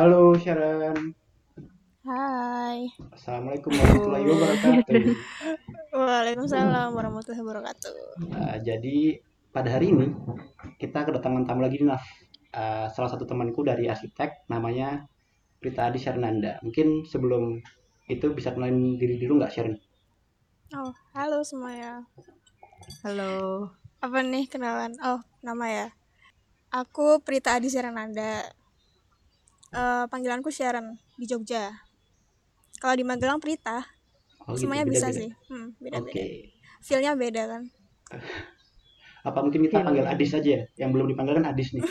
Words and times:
Halo 0.00 0.32
Sharon. 0.32 1.12
Hai. 2.08 2.88
Assalamualaikum 3.12 3.68
warahmatullahi 3.68 4.24
wabarakatuh. 4.32 4.96
Waalaikumsalam 6.00 6.96
warahmatullahi 6.96 7.44
wabarakatuh. 7.44 7.92
Nah, 8.32 8.56
jadi 8.64 9.20
pada 9.52 9.68
hari 9.68 9.92
ini 9.92 10.08
kita 10.80 11.04
kedatangan 11.04 11.44
tamu 11.44 11.60
lagi 11.60 11.84
nih 11.84 11.92
Naf. 11.92 12.00
Uh, 12.48 12.88
salah 12.96 13.12
satu 13.12 13.28
temanku 13.28 13.60
dari 13.60 13.92
arsitek 13.92 14.48
namanya 14.48 15.04
Prita 15.60 15.92
Adi 15.92 16.00
Sharnanda. 16.00 16.56
Mungkin 16.64 17.04
sebelum 17.04 17.60
itu 18.08 18.32
bisa 18.32 18.56
kenalin 18.56 18.96
diri 18.96 19.20
dulu 19.20 19.44
nggak 19.44 19.52
Sharon? 19.52 19.76
Oh, 20.80 20.96
halo 21.12 21.44
semuanya. 21.44 22.08
Halo. 23.04 23.68
Apa 24.00 24.24
nih 24.24 24.48
kenalan? 24.48 24.96
Oh, 25.04 25.20
nama 25.44 25.68
ya. 25.68 25.86
Aku 26.72 27.20
Prita 27.20 27.60
Adi 27.60 27.68
Sharnanda. 27.68 28.59
Uh, 29.70 30.04
panggilanku 30.10 30.50
Sharon 30.50 30.98
di 31.14 31.30
Jogja. 31.30 31.70
Kalau 32.82 32.94
di 32.98 33.04
Magelang 33.06 33.38
Prita. 33.38 33.86
Oh, 34.42 34.56
gitu. 34.56 34.66
Semuanya 34.66 34.82
Beda-beda. 34.82 35.08
bisa 35.10 35.14
sih. 35.14 35.30
Hmm, 35.46 35.70
Oke. 35.70 35.78
beda-beda. 35.78 36.22
Feelnya 36.80 37.12
beda 37.14 37.42
kan. 37.46 37.62
Apa 39.28 39.38
mungkin 39.44 39.60
kita 39.62 39.78
Iya. 39.78 39.86
panggil 39.86 40.06
Adis 40.08 40.30
aja 40.32 40.50
ya? 40.58 40.62
Yang 40.80 40.90
belum 40.96 41.06
dipanggil 41.12 41.34
kan 41.38 41.46
Adis 41.52 41.68
nih. 41.76 41.84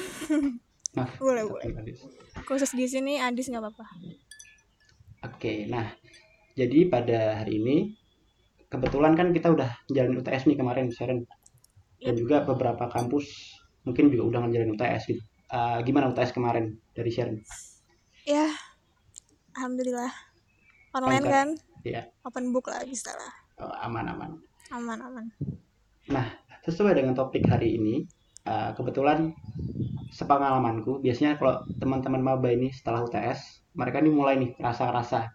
Naf. 0.97 1.09
Boleh, 1.21 1.45
boleh. 1.45 1.71
Adis. 1.77 2.01
Khusus 2.43 2.73
di 2.73 2.89
sini 2.89 3.21
Adis 3.21 3.47
nggak 3.47 3.61
apa-apa. 3.61 3.85
Oke, 5.29 5.69
nah 5.69 5.93
jadi 6.55 6.89
pada 6.89 7.43
hari 7.43 7.61
ini 7.61 7.77
kebetulan 8.67 9.13
kan 9.13 9.29
kita 9.29 9.53
udah 9.53 9.69
jalan 9.87 10.17
UTS 10.17 10.49
nih 10.49 10.57
kemarin 10.57 10.89
Sharon 10.89 11.23
dan 11.99 12.15
juga 12.15 12.43
beberapa 12.43 12.87
kampus 12.87 13.27
mungkin 13.83 14.09
juga 14.09 14.23
udah 14.25 14.39
ngejalanin 14.47 14.73
UTS 14.73 15.03
gitu. 15.13 15.23
Uh, 15.49 15.81
gimana 15.81 16.13
UTS 16.13 16.29
kemarin 16.29 16.77
dari 16.93 17.09
Sharon? 17.09 17.41
Ya, 18.25 18.53
alhamdulillah. 19.57 20.13
Online 20.93 21.25
Lancar. 21.25 21.33
kan? 21.33 21.49
Iya. 21.81 22.01
Open 22.25 22.53
book 22.53 22.69
lah 22.69 22.85
bisa 22.85 23.09
lah. 23.17 23.33
Oh, 23.65 23.73
aman-aman. 23.81 24.37
Aman-aman. 24.69 25.25
Sesuai 26.65 26.93
dengan 27.01 27.17
topik 27.17 27.49
hari 27.49 27.81
ini, 27.81 28.05
uh, 28.45 28.77
kebetulan 28.77 29.33
sepengalamanku 30.09 31.01
biasanya 31.01 31.37
kalau 31.37 31.65
teman-teman 31.77 32.21
maba 32.21 32.49
ini 32.49 32.73
setelah 32.73 33.05
UTS 33.05 33.61
mereka 33.77 34.01
ini 34.01 34.09
mulai 34.09 34.41
nih 34.41 34.57
rasa-rasa 34.57 35.29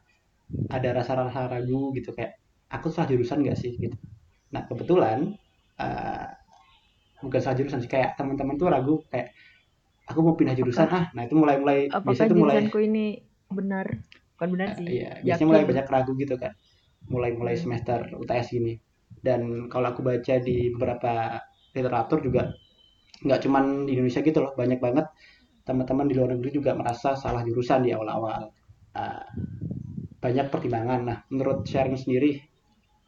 ada 0.69 0.89
rasa-rasa 0.91 1.47
ragu 1.47 1.95
gitu 1.95 2.11
kayak 2.11 2.37
aku 2.69 2.91
salah 2.91 3.07
jurusan 3.07 3.47
nggak 3.47 3.59
sih 3.59 3.79
gitu. 3.79 3.95
Nah 4.51 4.67
kebetulan 4.67 5.39
uh, 5.79 6.27
bukan 7.23 7.41
salah 7.41 7.57
jurusan 7.57 7.81
sih 7.81 7.91
kayak 7.91 8.19
teman-teman 8.19 8.59
tuh 8.59 8.69
ragu 8.69 8.95
kayak 9.09 9.31
aku 10.11 10.19
mau 10.25 10.35
pindah 10.39 10.55
jurusan 10.59 10.89
ah 10.99 11.05
nah 11.15 11.23
itu 11.27 11.35
mulai-mulai 11.43 11.79
Apakah 11.97 12.05
biasanya 12.07 12.31
tuh 12.33 12.39
mulai 12.43 12.59
jurusanku 12.59 12.79
ini 12.89 13.07
benar? 13.59 13.87
Bukan 14.37 14.49
benar 14.55 14.69
Uh, 14.69 14.77
sih. 14.77 14.87
iya, 14.97 15.11
biasanya 15.27 15.49
mulai 15.53 15.63
Yakin. 15.63 15.71
banyak 15.71 15.87
ragu 15.93 16.13
gitu 16.23 16.35
kan. 16.43 16.53
Mulai-mulai 17.13 17.55
Hmm. 17.57 17.63
semester 17.65 17.99
UTS 18.17 18.49
ini. 18.59 18.75
Dan 19.27 19.69
kalau 19.73 19.87
aku 19.93 20.01
baca 20.05 20.35
di 20.49 20.57
beberapa 20.75 21.13
literatur 21.77 22.19
juga 22.25 22.43
nggak 23.27 23.41
cuman 23.45 23.65
di 23.89 23.93
Indonesia 23.97 24.21
gitu 24.29 24.39
loh, 24.45 24.53
banyak 24.61 24.81
banget 24.87 25.07
teman-teman 25.69 26.07
di 26.11 26.15
luar 26.19 26.31
negeri 26.37 26.51
juga 26.59 26.73
merasa 26.81 27.11
salah 27.17 27.43
jurusan 27.49 27.81
di 27.87 27.91
awal-awal. 27.97 28.43
Uh, 28.97 29.25
banyak 30.25 30.47
pertimbangan. 30.49 31.01
Nah, 31.05 31.19
menurut 31.31 31.69
sharing 31.69 31.97
sendiri 32.01 32.41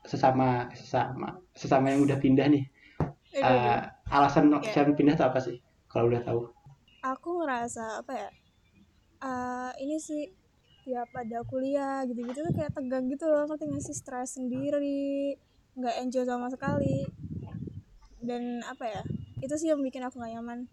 sesama 0.07 0.71
sesama 0.77 1.29
sesama 1.57 1.87
yang 1.93 2.01
udah 2.07 2.19
pindah 2.21 2.47
nih, 2.55 2.65
uh, 3.43 3.81
alasan 4.13 4.53
Iya. 4.53 4.71
sharing 4.73 4.97
pindah 4.99 5.15
tuh 5.19 5.27
apa 5.31 5.41
sih? 5.43 5.57
Kalau 5.91 6.07
udah 6.13 6.23
tahu. 6.23 6.41
Aku 7.15 7.43
ngerasa 7.43 8.03
apa 8.03 8.13
ya 8.15 8.31
eh 9.17 9.71
ini 9.83 9.97
sih 9.97 10.23
tiap 10.87 11.11
ada 11.19 11.43
kuliah 11.43 12.07
gitu-gitu 12.07 12.47
tuh 12.47 12.55
kayak 12.55 12.71
tegang 12.71 13.11
gitu 13.11 13.27
loh 13.27 13.43
ngerti 13.51 13.67
nggak 13.67 13.83
sih? 13.83 13.97
Stres 13.97 14.39
sendiri 14.39 15.35
nggak 15.75 15.95
enjoy 16.07 16.23
sama 16.23 16.47
sekali. 16.47 17.11
Dan 18.23 18.63
apa 18.63 18.85
ya 18.87 19.03
itu 19.43 19.55
sih 19.59 19.69
yang 19.69 19.83
bikin 19.85 20.03
aku 20.07 20.19
gak 20.19 20.33
nyaman 20.33 20.65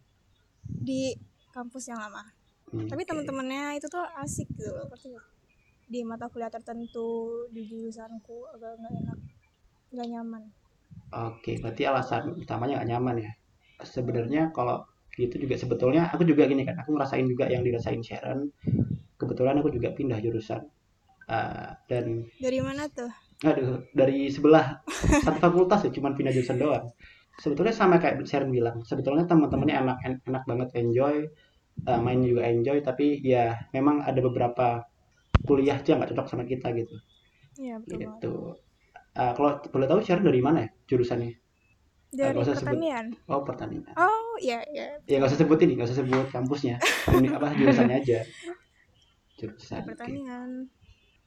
di 0.66 1.14
kampus 1.52 1.90
yang 1.90 2.00
lama. 2.00 2.24
Hmm, 2.72 2.90
tapi 2.90 3.06
teman-temannya 3.06 3.78
itu 3.78 3.86
tuh 3.90 4.02
asik 4.22 4.50
gitu 4.58 4.70
loh 4.74 4.86
ngerti 4.90 5.14
di 5.90 6.00
mata 6.02 6.26
kuliah 6.32 6.50
tertentu 6.50 7.46
di 7.54 7.68
jurusanku 7.70 8.50
agak 8.56 8.80
nggak 8.82 8.94
enak 9.04 9.20
nggak 9.94 10.08
nyaman. 10.10 10.44
Oke, 11.14 11.62
berarti 11.62 11.86
alasan 11.86 12.34
utamanya 12.34 12.82
nggak 12.82 12.90
nyaman 12.90 13.16
ya. 13.22 13.32
Sebenarnya 13.86 14.50
kalau 14.50 14.82
gitu 15.22 15.36
juga 15.44 15.56
sebetulnya 15.62 16.10
aku 16.14 16.24
juga 16.26 16.44
gini 16.50 16.66
kan, 16.68 16.76
aku 16.82 16.90
ngerasain 16.98 17.26
juga 17.30 17.46
yang 17.54 17.62
dirasain 17.68 18.02
Sharon. 18.02 18.50
Kebetulan 19.20 19.56
aku 19.62 19.70
juga 19.74 19.94
pindah 19.98 20.20
jurusan. 20.20 20.62
Uh, 21.24 21.72
dan 21.88 22.28
dari 22.44 22.60
mana 22.60 22.84
tuh 22.92 23.08
aduh 23.44 23.84
dari 23.92 24.32
sebelah 24.32 24.80
satu 25.24 25.40
fakultas 25.40 25.84
ya 25.86 25.92
cuman 25.92 26.16
pindah 26.18 26.34
jurusan 26.36 26.58
doang. 26.60 26.86
Sebetulnya 27.44 27.74
sama 27.74 27.98
kayak 27.98 28.22
Sharon 28.30 28.52
bilang, 28.54 28.78
sebetulnya 28.86 29.26
teman-temannya 29.26 29.76
enak 29.84 29.98
en- 30.06 30.24
enak 30.30 30.44
banget 30.50 30.70
enjoy, 30.78 31.16
uh, 31.90 32.00
main 32.06 32.22
juga 32.22 32.46
enjoy, 32.46 32.78
tapi 32.86 33.20
ya 33.26 33.58
memang 33.76 34.06
ada 34.06 34.20
beberapa 34.22 34.68
kuliah 35.48 35.78
aja 35.82 35.98
nggak 35.98 36.10
cocok 36.14 36.28
sama 36.32 36.44
kita 36.48 36.72
gitu. 36.78 36.96
Iya 37.58 37.76
betul 37.82 37.98
banget. 38.06 38.22
Gitu. 38.22 38.34
Uh, 39.14 39.32
kalau 39.38 39.52
boleh 39.74 39.88
tahu 39.90 40.00
Sharon 40.06 40.26
dari 40.26 40.42
mana 40.42 40.58
ya 40.66 40.70
jurusannya? 40.90 41.43
Dari 42.14 42.38
nggak 42.38 42.46
usah 42.46 42.56
sebut. 42.56 42.78
pertanian 42.78 43.06
Oh 43.30 43.42
pertanian. 43.44 43.84
oh 43.98 44.34
iya 44.40 44.60
iya 44.72 44.86
Ya 45.10 45.16
nggak 45.20 45.32
usah 45.34 45.40
sebut 45.42 45.60
ini, 45.66 45.72
nggak 45.76 45.88
usah 45.90 46.00
sebut 46.00 46.26
kampusnya, 46.32 46.76
ini 47.18 47.28
apa 47.28 47.48
jurusannya 47.58 47.96
aja. 48.00 48.20
Jurusan. 49.40 49.82
oke. 49.82 49.90
pertanian 49.92 50.50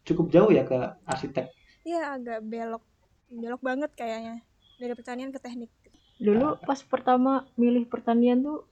Cukup 0.07 0.27
jauh 0.31 0.51
ya 0.55 0.63
ke 0.63 0.79
arsitek. 1.05 1.47
Iya 1.83 2.19
agak 2.19 2.39
belok 2.47 2.83
belok 3.31 3.61
banget 3.63 3.91
kayaknya 3.99 4.43
dari 4.79 4.93
pertanian 4.95 5.31
ke 5.35 5.39
teknik. 5.43 5.71
Dulu 6.17 6.57
pas 6.65 6.81
pertama 6.81 7.45
milih 7.61 7.85
pertanian 7.91 8.41
tuh 8.41 8.65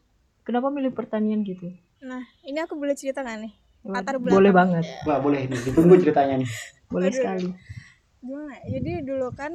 kenapa 0.46 0.70
milih 0.70 0.92
pertanian 0.94 1.42
gitu? 1.44 1.68
Nah 2.04 2.22
ini 2.46 2.58
aku 2.62 2.74
boleh 2.78 2.94
cerita 2.94 3.20
nggak 3.24 3.38
nih 3.44 3.52
latar 3.84 4.16
Boleh 4.16 4.50
belakang? 4.50 4.56
banget. 4.56 4.84
Ya. 4.86 4.98
Wah 5.04 5.18
boleh 5.20 5.40
nih, 5.50 5.58
ditunggu 5.68 5.94
ceritanya 6.00 6.34
nih. 6.40 6.50
Boleh 6.88 7.10
Aduh. 7.10 7.18
sekali. 7.18 7.48
Gimana? 8.24 8.54
ya? 8.56 8.80
Jadi 8.80 8.92
dulu 9.04 9.28
kan 9.36 9.52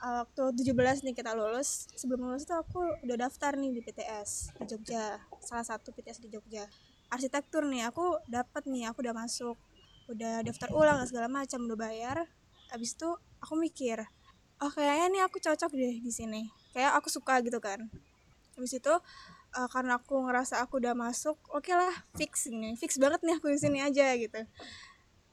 waktu 0.00 0.42
17 0.64 1.04
nih 1.04 1.12
kita 1.12 1.36
lulus 1.36 1.84
sebelum 1.92 2.32
lulus 2.32 2.48
tuh 2.48 2.56
aku 2.56 2.80
udah 3.04 3.16
daftar 3.20 3.52
nih 3.52 3.76
di 3.76 3.80
PTS 3.84 4.56
di 4.56 4.64
Jogja 4.64 5.20
salah 5.44 5.66
satu 5.66 5.92
PTS 5.92 6.24
di 6.24 6.32
Jogja. 6.32 6.64
Arsitektur 7.12 7.68
nih 7.68 7.84
aku 7.84 8.16
dapat 8.24 8.64
nih 8.64 8.88
aku 8.88 9.04
udah 9.04 9.12
masuk 9.12 9.56
udah 10.08 10.42
daftar 10.42 10.72
ulang 10.72 11.04
segala 11.04 11.28
macam 11.28 11.68
udah 11.68 11.78
bayar. 11.78 12.24
Habis 12.72 12.96
itu 12.96 13.08
aku 13.44 13.54
mikir 13.60 14.00
oh 14.60 14.72
kayaknya 14.72 15.06
nih 15.12 15.22
aku 15.28 15.36
cocok 15.36 15.72
deh 15.76 16.00
di 16.00 16.12
sini. 16.12 16.48
Kayak 16.72 16.96
aku 16.96 17.12
suka 17.12 17.44
gitu 17.44 17.60
kan. 17.60 17.84
Habis 18.56 18.80
itu 18.80 18.94
uh, 19.52 19.68
karena 19.68 20.00
aku 20.00 20.16
ngerasa 20.24 20.64
aku 20.64 20.80
udah 20.80 20.96
masuk 20.96 21.36
oke 21.52 21.72
lah 21.76 21.92
fix 22.16 22.48
nih. 22.48 22.72
Fix 22.80 22.96
banget 22.96 23.20
nih 23.20 23.36
aku 23.36 23.52
di 23.52 23.60
sini 23.60 23.84
aja 23.84 24.16
gitu 24.16 24.40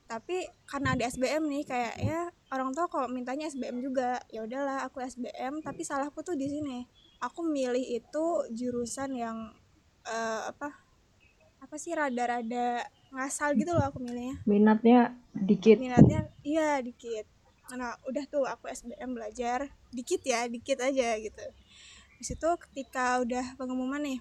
tapi 0.08 0.48
karena 0.64 0.96
ada 0.96 1.04
SBM 1.04 1.44
nih 1.52 1.64
kayak 1.68 1.96
ya 2.00 2.32
orang 2.56 2.72
tua 2.72 2.88
kalau 2.88 3.12
mintanya 3.12 3.52
SBM 3.52 3.84
juga 3.84 4.24
ya 4.32 4.48
udahlah 4.48 4.88
aku 4.88 5.04
SBM 5.04 5.60
tapi 5.60 5.84
salahku 5.84 6.24
tuh 6.24 6.40
di 6.40 6.48
sini. 6.48 6.88
Aku 7.20 7.44
milih 7.44 7.84
itu 7.84 8.26
jurusan 8.56 9.12
yang 9.20 9.52
eh, 10.08 10.42
apa 10.48 10.72
apa 11.60 11.76
sih 11.76 11.92
rada-rada 11.92 12.88
ngasal 13.12 13.60
gitu 13.60 13.76
loh 13.76 13.84
aku 13.84 14.00
milihnya. 14.00 14.40
Minatnya 14.48 15.00
dikit. 15.36 15.76
minatnya 15.76 16.32
iya 16.48 16.80
dikit. 16.80 17.28
Nah 17.76 18.00
udah 18.08 18.24
tuh 18.32 18.48
aku 18.48 18.72
SBM 18.72 19.12
belajar 19.12 19.68
dikit 19.92 20.24
ya 20.24 20.48
dikit 20.48 20.80
aja 20.80 21.20
gitu. 21.20 21.46
Di 22.18 22.24
situ 22.24 22.48
ketika 22.72 23.20
udah 23.20 23.60
pengumuman 23.60 24.00
nih 24.00 24.20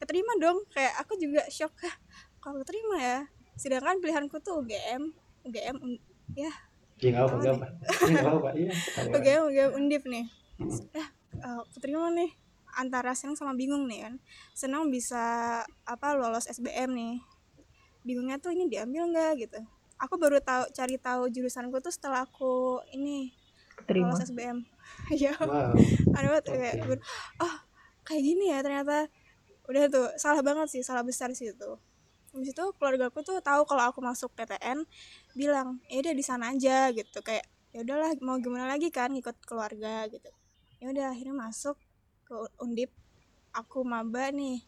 keterima 0.00 0.40
dong. 0.40 0.64
Kayak 0.72 1.04
aku 1.04 1.20
juga 1.20 1.44
shock 1.52 1.76
"Hah, 1.84 1.94
kalau 2.40 2.64
keterima 2.64 2.96
ya 2.96 3.18
sedangkan 3.58 3.98
pilihanku 3.98 4.38
tuh 4.38 4.62
UGM 4.62 5.10
UGM 5.44 5.76
ya. 6.38 6.52
Ya 6.98 7.08
nggak 7.14 7.24
apa, 7.26 7.34
nggak 7.38 7.54
apa. 7.58 7.66
Ya 8.06 8.14
nggak 8.14 8.34
apa, 8.38 8.50
iya. 8.54 8.72
UGM 9.18 9.42
UGM 9.50 9.70
Undip 9.74 10.02
nih. 10.06 10.24
Eh 10.94 11.08
keterima 11.74 12.10
nih? 12.14 12.30
Antara 12.78 13.10
senang 13.18 13.34
sama 13.34 13.58
bingung 13.58 13.90
nih 13.90 14.06
kan? 14.06 14.14
Senang 14.54 14.86
bisa 14.90 15.18
apa 15.82 16.14
lolos 16.14 16.46
SBM 16.46 16.94
nih. 16.94 17.14
Bingungnya 18.06 18.38
tuh 18.38 18.54
ini 18.54 18.70
diambil 18.70 19.10
nggak 19.10 19.32
gitu. 19.42 19.58
Aku 19.98 20.14
baru 20.14 20.38
tahu 20.38 20.70
cari 20.70 20.94
tahu 20.94 21.26
jurusanku 21.26 21.82
tuh 21.82 21.90
setelah 21.90 22.22
aku 22.22 22.78
ini 22.94 23.34
Terima. 23.86 24.10
lolos 24.14 24.22
SBM 24.22 24.62
ya 25.22 25.34
Wow. 25.42 25.74
aneh 26.14 26.28
banget 26.30 26.44
Oke. 26.46 26.54
kayak 26.54 26.74
oh 27.42 27.54
kayak 28.06 28.22
gini 28.22 28.54
ya 28.54 28.62
ternyata. 28.62 29.10
Udah 29.68 29.84
tuh 29.90 30.06
salah 30.16 30.40
banget 30.40 30.70
sih 30.70 30.82
salah 30.86 31.02
besar 31.02 31.34
sih 31.34 31.50
itu 31.50 31.72
habis 32.38 32.54
itu 32.54 32.64
keluarga 32.78 33.10
aku 33.10 33.26
tuh 33.26 33.42
tahu 33.42 33.66
kalau 33.66 33.90
aku 33.90 33.98
masuk 33.98 34.30
PTN 34.38 34.86
bilang 35.34 35.82
ya 35.90 35.98
udah 35.98 36.14
di 36.14 36.22
sana 36.22 36.54
aja 36.54 36.94
gitu. 36.94 37.18
Kayak 37.18 37.50
ya 37.74 37.82
udahlah 37.82 38.14
mau 38.22 38.38
gimana 38.38 38.70
lagi 38.70 38.94
kan 38.94 39.10
ikut 39.10 39.42
keluarga 39.42 40.06
gitu. 40.06 40.30
Ya 40.78 40.94
udah 40.94 41.10
akhirnya 41.10 41.34
masuk 41.34 41.74
ke 42.22 42.34
undip. 42.62 42.94
Aku 43.50 43.82
maba 43.82 44.30
nih 44.30 44.62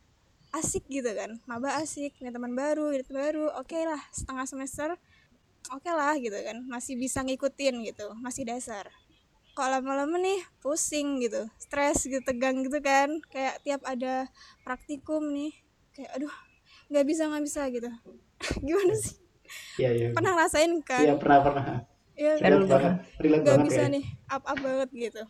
asik 0.50 0.82
gitu 0.90 1.14
kan. 1.14 1.38
Maba 1.46 1.78
asik 1.78 2.18
punya 2.18 2.34
teman 2.34 2.58
baru 2.58 2.90
teman 3.06 3.22
baru. 3.30 3.46
Oke 3.62 3.78
lah 3.86 4.02
setengah 4.10 4.50
semester 4.50 4.88
oke 5.70 5.90
lah 5.94 6.18
gitu 6.18 6.34
kan. 6.42 6.66
Masih 6.66 6.98
bisa 6.98 7.22
ngikutin 7.22 7.86
gitu 7.86 8.10
masih 8.18 8.42
dasar. 8.42 8.90
Kok 9.54 9.66
lama-lama 9.70 10.18
nih 10.18 10.42
pusing 10.58 11.22
gitu 11.22 11.46
stres 11.62 12.02
gitu 12.02 12.18
tegang 12.26 12.66
gitu 12.66 12.82
kan. 12.82 13.22
Kayak 13.30 13.62
tiap 13.62 13.86
ada 13.86 14.26
praktikum 14.66 15.30
nih 15.30 15.54
kayak 15.94 16.10
aduh 16.18 16.49
nggak 16.90 17.06
bisa 17.06 17.22
nggak 17.30 17.44
bisa 17.46 17.62
gitu 17.70 17.90
gimana 18.66 18.94
sih 18.94 19.16
Iya 19.78 19.90
iya. 19.90 20.08
pernah 20.14 20.38
ngerasain 20.38 20.72
kan 20.86 21.02
Iya 21.02 21.14
pernah 21.18 21.38
pernah. 21.42 21.64
ya 22.14 22.32
nggak 22.38 23.58
bisa 23.64 23.82
ya. 23.82 23.88
nih 23.88 24.04
up 24.28 24.44
up 24.44 24.58
banget 24.60 24.88
gitu 24.92 25.22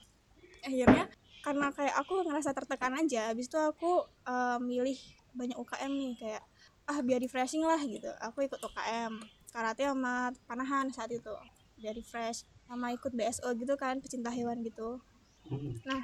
akhirnya 0.60 1.04
karena 1.40 1.66
kayak 1.72 1.94
aku 1.96 2.20
ngerasa 2.20 2.52
tertekan 2.52 2.92
aja 2.94 3.32
habis 3.32 3.48
itu 3.48 3.56
aku 3.56 4.04
eh, 4.26 4.58
milih 4.60 4.98
banyak 5.32 5.56
UKM 5.56 5.92
nih 5.94 6.12
kayak 6.18 6.42
ah 6.84 7.00
biar 7.00 7.22
refreshing 7.22 7.62
lah 7.62 7.78
gitu 7.78 8.10
aku 8.18 8.44
ikut 8.44 8.58
UKM 8.58 9.22
karate 9.48 9.86
sama 9.86 10.34
panahan 10.44 10.90
saat 10.90 11.08
itu 11.08 11.30
biar 11.78 11.94
refresh 11.94 12.42
sama 12.66 12.90
ikut 12.90 13.10
BSO 13.10 13.54
gitu 13.54 13.74
kan 13.74 13.98
pecinta 13.98 14.28
hewan 14.28 14.60
gitu 14.60 15.00
Hmm. 15.40 15.72
Nah. 15.82 15.98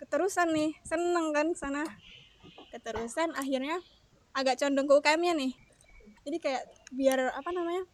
keterusan 0.00 0.50
nih 0.50 0.72
seneng 0.82 1.30
kan 1.30 1.52
sana 1.52 1.84
keterusan 2.70 3.30
akhirnya 3.34 3.78
agak 4.32 4.58
condong 4.58 4.86
ke 4.86 4.94
UKM-nya 4.94 5.34
nih. 5.34 5.52
Jadi 6.22 6.36
kayak 6.38 6.62
biar 6.92 7.32
apa 7.32 7.50
namanya 7.50 7.84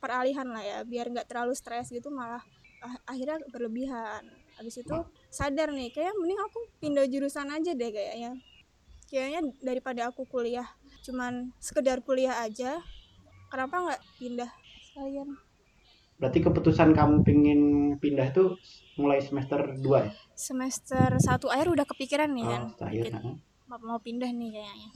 peralihan 0.00 0.48
lah 0.48 0.64
ya 0.64 0.78
biar 0.82 1.08
nggak 1.08 1.28
terlalu 1.28 1.52
stres 1.52 1.88
gitu 1.88 2.08
malah 2.08 2.40
ah- 2.80 3.02
akhirnya 3.06 3.40
berlebihan. 3.48 4.24
Habis 4.56 4.80
itu 4.80 4.96
sadar 5.28 5.72
nih 5.72 5.88
kayak 5.90 6.12
mending 6.16 6.40
aku 6.40 6.58
pindah 6.78 7.06
jurusan 7.06 7.48
aja 7.48 7.72
deh 7.72 7.90
kayaknya. 7.90 8.36
Kayaknya 9.06 9.40
daripada 9.60 10.00
aku 10.08 10.22
kuliah 10.24 10.68
cuman 11.00 11.50
sekedar 11.56 11.98
kuliah 12.00 12.36
aja 12.38 12.78
kenapa 13.48 13.76
nggak 13.80 14.00
pindah? 14.16 14.50
Sekalian 14.84 15.28
Berarti 16.20 16.44
keputusan 16.44 16.92
kamu 16.92 17.24
pengen 17.24 17.60
pindah 17.96 18.28
itu 18.28 18.52
mulai 18.94 19.24
semester 19.24 19.72
2 19.80 20.04
ya? 20.04 20.12
semester 20.36 21.16
satu 21.16 21.48
akhir 21.48 21.72
udah 21.72 21.86
kepikiran 21.88 22.28
nih 22.28 22.44
kan 22.44 22.62
Oh, 22.76 23.08
nah. 23.08 23.36
mau, 23.66 23.80
mau 23.80 23.98
pindah 23.98 24.28
nih 24.28 24.52
kayaknya 24.52 24.88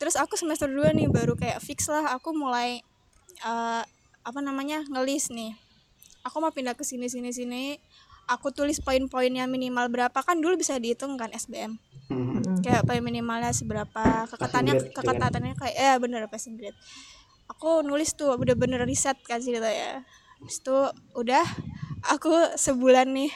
terus 0.00 0.16
aku 0.16 0.34
semester 0.40 0.64
2 0.64 0.96
nih 0.96 1.12
baru 1.12 1.36
kayak 1.36 1.60
fix 1.60 1.84
lah 1.92 2.16
aku 2.16 2.32
mulai 2.32 2.80
eh, 3.44 3.82
apa 4.24 4.40
namanya 4.40 4.80
ngelis 4.88 5.28
nih. 5.28 5.52
Aku 6.24 6.40
mau 6.40 6.52
pindah 6.52 6.72
ke 6.72 6.84
sini 6.84 7.08
sini 7.08 7.32
sini. 7.32 7.76
Aku 8.28 8.54
tulis 8.54 8.80
poin-poinnya 8.80 9.44
minimal 9.44 9.92
berapa. 9.92 10.18
Kan 10.24 10.40
dulu 10.40 10.56
bisa 10.56 10.76
dihitung 10.80 11.20
kan 11.20 11.28
SBM 11.32 11.76
Hmm. 12.10 12.42
Mm-mm. 12.42 12.58
kayak 12.66 12.82
poin 12.90 12.98
minimalnya 13.06 13.54
seberapa. 13.54 14.26
Kekatannya 14.26 14.74
grade 14.74 14.90
gitu 14.90 14.98
kan? 14.98 15.14
kekatatannya 15.14 15.54
kayak 15.54 15.76
ya 15.78 15.94
bener 16.02 16.26
passing 16.26 16.58
grade. 16.58 16.74
Aku 17.46 17.86
nulis 17.86 18.18
tuh 18.18 18.34
bener-bener 18.34 18.82
riset 18.82 19.14
kan 19.26 19.38
sih 19.38 19.54
gitu 19.54 19.62
ya 19.66 20.02
Habis 20.42 20.58
itu 20.58 20.78
udah 21.14 21.46
aku 22.10 22.30
sebulan 22.58 23.14
nih 23.14 23.30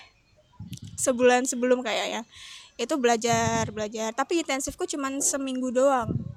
sebulan 0.99 1.46
sebelum 1.46 1.87
kayaknya. 1.87 2.26
Itu 2.75 2.99
belajar 2.99 3.70
belajar. 3.70 4.11
Tapi 4.11 4.43
intensifku 4.43 4.90
cuman 4.90 5.22
seminggu 5.22 5.70
doang 5.70 6.34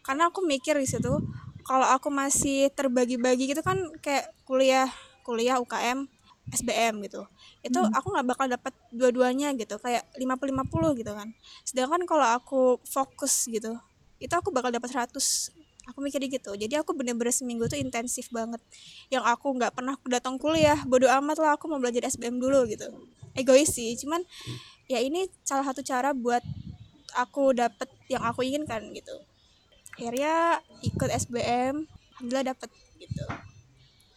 karena 0.00 0.32
aku 0.32 0.44
mikir 0.44 0.76
di 0.76 0.88
situ 0.88 1.20
kalau 1.64 1.86
aku 1.86 2.08
masih 2.08 2.72
terbagi-bagi 2.72 3.52
gitu 3.52 3.60
kan 3.60 3.78
kayak 4.00 4.32
kuliah 4.48 4.88
kuliah 5.22 5.60
UKM 5.60 6.08
SBM 6.50 6.98
gitu. 7.06 7.22
Itu 7.62 7.78
aku 7.78 8.10
nggak 8.10 8.26
bakal 8.26 8.46
dapat 8.50 8.74
dua-duanya 8.90 9.54
gitu 9.54 9.78
kayak 9.78 10.02
50-50 10.18 11.00
gitu 11.00 11.12
kan. 11.14 11.28
Sedangkan 11.62 12.02
kalau 12.08 12.26
aku 12.26 12.82
fokus 12.82 13.46
gitu 13.46 13.78
itu 14.20 14.34
aku 14.36 14.52
bakal 14.52 14.68
dapat 14.68 14.90
100 14.92 15.16
aku 15.88 15.98
mikirnya 16.02 16.28
gitu. 16.28 16.52
Jadi 16.58 16.74
aku 16.76 16.92
bener-bener 16.92 17.32
seminggu 17.32 17.70
tuh 17.70 17.78
intensif 17.78 18.28
banget. 18.34 18.60
Yang 19.08 19.24
aku 19.30 19.54
nggak 19.56 19.72
pernah 19.72 19.94
datang 20.10 20.36
kuliah 20.36 20.76
bodo 20.84 21.06
amat 21.08 21.38
lah 21.38 21.50
aku 21.56 21.70
mau 21.70 21.78
belajar 21.78 22.04
SBM 22.08 22.42
dulu 22.42 22.66
gitu. 22.66 22.90
Egois 23.38 23.70
sih 23.70 23.94
cuman 24.02 24.26
ya 24.90 24.98
ini 24.98 25.30
salah 25.46 25.62
satu 25.70 25.86
cara 25.86 26.10
buat 26.10 26.42
aku 27.14 27.54
dapet 27.54 27.86
yang 28.10 28.26
aku 28.26 28.42
inginkan 28.42 28.90
gitu 28.90 29.14
akhirnya 30.00 30.64
ikut 30.80 31.10
SBM 31.12 31.84
alhamdulillah 32.16 32.56
dapet 32.56 32.72
gitu 32.96 33.20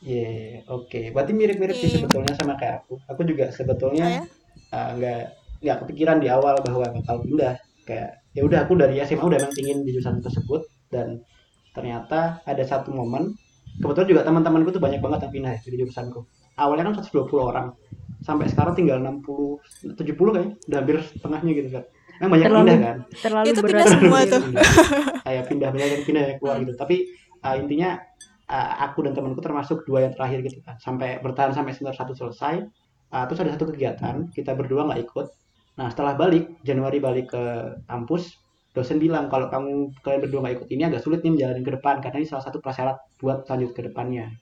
Iya, 0.04 0.68
oke. 0.68 1.16
Berarti 1.16 1.32
mirip-mirip 1.32 1.80
sih 1.80 1.88
Oke. 1.88 2.04
sebetulnya 2.04 2.36
sama 2.36 2.60
kayak 2.60 2.84
aku. 2.84 3.00
Aku 3.08 3.24
juga 3.24 3.56
sebetulnya 3.56 4.28
saya 4.28 4.28
uh, 4.76 4.90
nggak 5.00 5.22
nggak 5.64 5.78
kepikiran 5.80 6.20
di 6.20 6.28
awal 6.28 6.60
bahwa 6.60 6.92
bakal 6.92 7.24
pindah. 7.24 7.56
Kayak 7.88 8.20
ya 8.36 8.44
udah 8.44 8.68
aku 8.68 8.76
dari 8.76 9.00
SMA 9.00 9.24
udah 9.24 9.40
emang 9.40 9.56
ingin 9.56 9.88
di 9.88 9.96
jurusan 9.96 10.20
tersebut 10.20 10.68
dan 10.92 11.24
ternyata 11.72 12.44
ada 12.44 12.64
satu 12.68 12.92
momen 12.92 13.32
kebetulan 13.80 14.08
juga 14.12 14.22
teman-temanku 14.28 14.76
tuh 14.76 14.84
banyak 14.84 15.00
banget 15.00 15.20
yang 15.24 15.32
pindah 15.40 15.52
ya 15.56 15.60
di 15.72 15.78
jurusanku. 15.80 16.20
Awalnya 16.60 16.84
kan 16.92 16.96
120 17.00 17.40
orang. 17.40 17.68
Sampai 18.28 18.52
sekarang 18.52 18.76
tinggal 18.76 19.00
60 19.00 19.96
70 19.96 20.04
kayaknya. 20.04 20.54
Udah 20.68 20.78
hampir 20.84 20.96
setengahnya 21.00 21.52
gitu 21.56 21.70
kan. 21.80 21.84
Emang 22.24 22.32
banyak 22.32 22.48
Terlalu- 22.48 22.64
pindah 22.64 22.80
kan? 22.80 22.98
terlalu 23.20 23.46
Itu 23.46 23.60
berat 23.60 23.68
pindah 23.68 23.86
semua 23.92 24.20
sendiri. 24.22 24.32
tuh. 24.32 24.42
kayak 25.28 25.44
pindah 25.46 25.70
banyak 25.70 25.90
yang 25.90 26.04
pindah 26.04 26.24
yang 26.24 26.38
keluar 26.38 26.56
Hmm. 26.56 26.64
gitu 26.64 26.74
tapi 26.74 26.96
uh, 27.40 27.56
intinya 27.58 27.90
uh, 28.46 28.72
aku 28.82 29.00
dan 29.02 29.12
temanku 29.12 29.40
termasuk 29.40 29.84
dua 29.84 30.00
yang 30.02 30.14
terakhir 30.14 30.40
gitu 30.42 30.58
kan 30.62 30.76
sampai 30.78 31.20
bertahan 31.20 31.52
sampai 31.52 31.72
semester 31.72 32.00
satu 32.00 32.14
selesai 32.14 32.64
Uh, 33.10 33.30
terus 33.30 33.46
ada 33.46 33.54
satu 33.54 33.70
kegiatan 33.70 34.26
kita 34.32 34.58
berdua 34.58 34.90
nggak 34.90 35.06
ikut 35.06 35.30
nah 35.74 35.86
setelah 35.86 36.18
balik 36.18 36.50
Januari 36.62 36.98
balik 36.98 37.30
ke 37.30 37.44
kampus 37.86 38.42
dosen 38.74 38.98
bilang 38.98 39.30
kalau 39.30 39.54
kamu 39.54 39.94
kalian 40.02 40.18
berdua 40.20 40.40
nggak 40.42 40.56
ikut 40.58 40.70
ini 40.72 40.82
agak 40.84 40.98
sulit 40.98 41.22
nih 41.22 41.30
menjalani 41.30 41.62
ke 41.62 41.78
depan 41.78 42.02
karena 42.02 42.18
ini 42.18 42.26
salah 42.26 42.42
satu 42.42 42.58
prasyarat 42.58 42.98
buat 43.22 43.46
lanjut 43.46 43.70
ke 43.72 43.86
depannya 43.86 44.34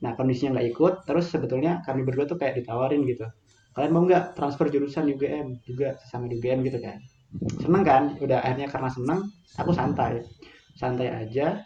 nah 0.00 0.16
kondisinya 0.16 0.56
nggak 0.56 0.68
ikut 0.72 0.94
terus 1.04 1.28
sebetulnya 1.28 1.84
kami 1.84 2.00
berdua 2.00 2.24
tuh 2.24 2.40
kayak 2.40 2.56
ditawarin 2.56 3.04
gitu 3.04 3.28
kalian 3.76 3.92
mau 3.92 4.00
nggak 4.02 4.32
transfer 4.32 4.72
jurusan 4.72 5.04
UGM 5.04 5.60
juga 5.60 6.00
sesama 6.00 6.24
di 6.24 6.40
UGM 6.40 6.64
gitu 6.64 6.80
kan 6.80 6.96
seneng 7.60 7.82
kan? 7.82 8.02
Udah 8.18 8.38
akhirnya 8.40 8.68
karena 8.68 8.90
seneng 8.90 9.20
aku 9.54 9.70
santai. 9.70 10.22
Santai 10.74 11.08
aja. 11.10 11.62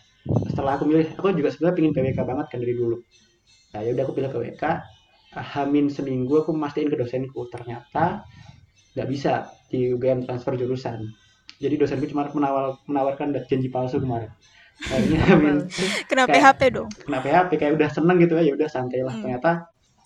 Setelah 0.49 0.77
aku 0.77 0.85
milih 0.85 1.09
aku 1.17 1.33
juga 1.33 1.49
sebenarnya 1.49 1.77
pingin 1.77 1.93
PWK 1.93 2.21
banget 2.21 2.47
kan 2.53 2.59
dari 2.61 2.75
dulu. 2.77 2.97
Nah 3.73 3.81
ya 3.81 3.91
udah 3.93 4.03
aku 4.05 4.13
pilih 4.13 4.29
PWK 4.29 4.65
hamin 5.29 5.93
seminggu 5.93 6.41
aku 6.41 6.57
mastiin 6.57 6.89
ke 6.89 6.97
dosenku 6.97 7.47
ternyata 7.53 8.25
nggak 8.97 9.09
bisa 9.09 9.49
di 9.69 9.93
UGM 9.93 10.25
transfer 10.25 10.57
jurusan. 10.57 11.01
Jadi 11.59 11.75
dosenku 11.75 12.07
cuma 12.07 12.29
menawar, 12.29 12.77
menawarkan 12.87 13.35
janji 13.45 13.69
palsu 13.69 13.99
kemarin. 13.99 14.29
Akhirnya 14.79 15.21
hamin 15.33 15.57
kena 16.07 16.25
Kayak- 16.29 16.61
PHP 16.61 16.61
dong. 16.77 16.89
Kena 16.93 17.19
PHP 17.21 17.51
kayak 17.57 17.73
udah 17.81 17.89
seneng 17.89 18.17
gitu 18.21 18.35
ya 18.37 18.43
ya 18.47 18.53
udah 18.57 18.69
santai 18.69 19.01
lah. 19.01 19.15
Hmm. 19.15 19.23
ternyata 19.25 19.51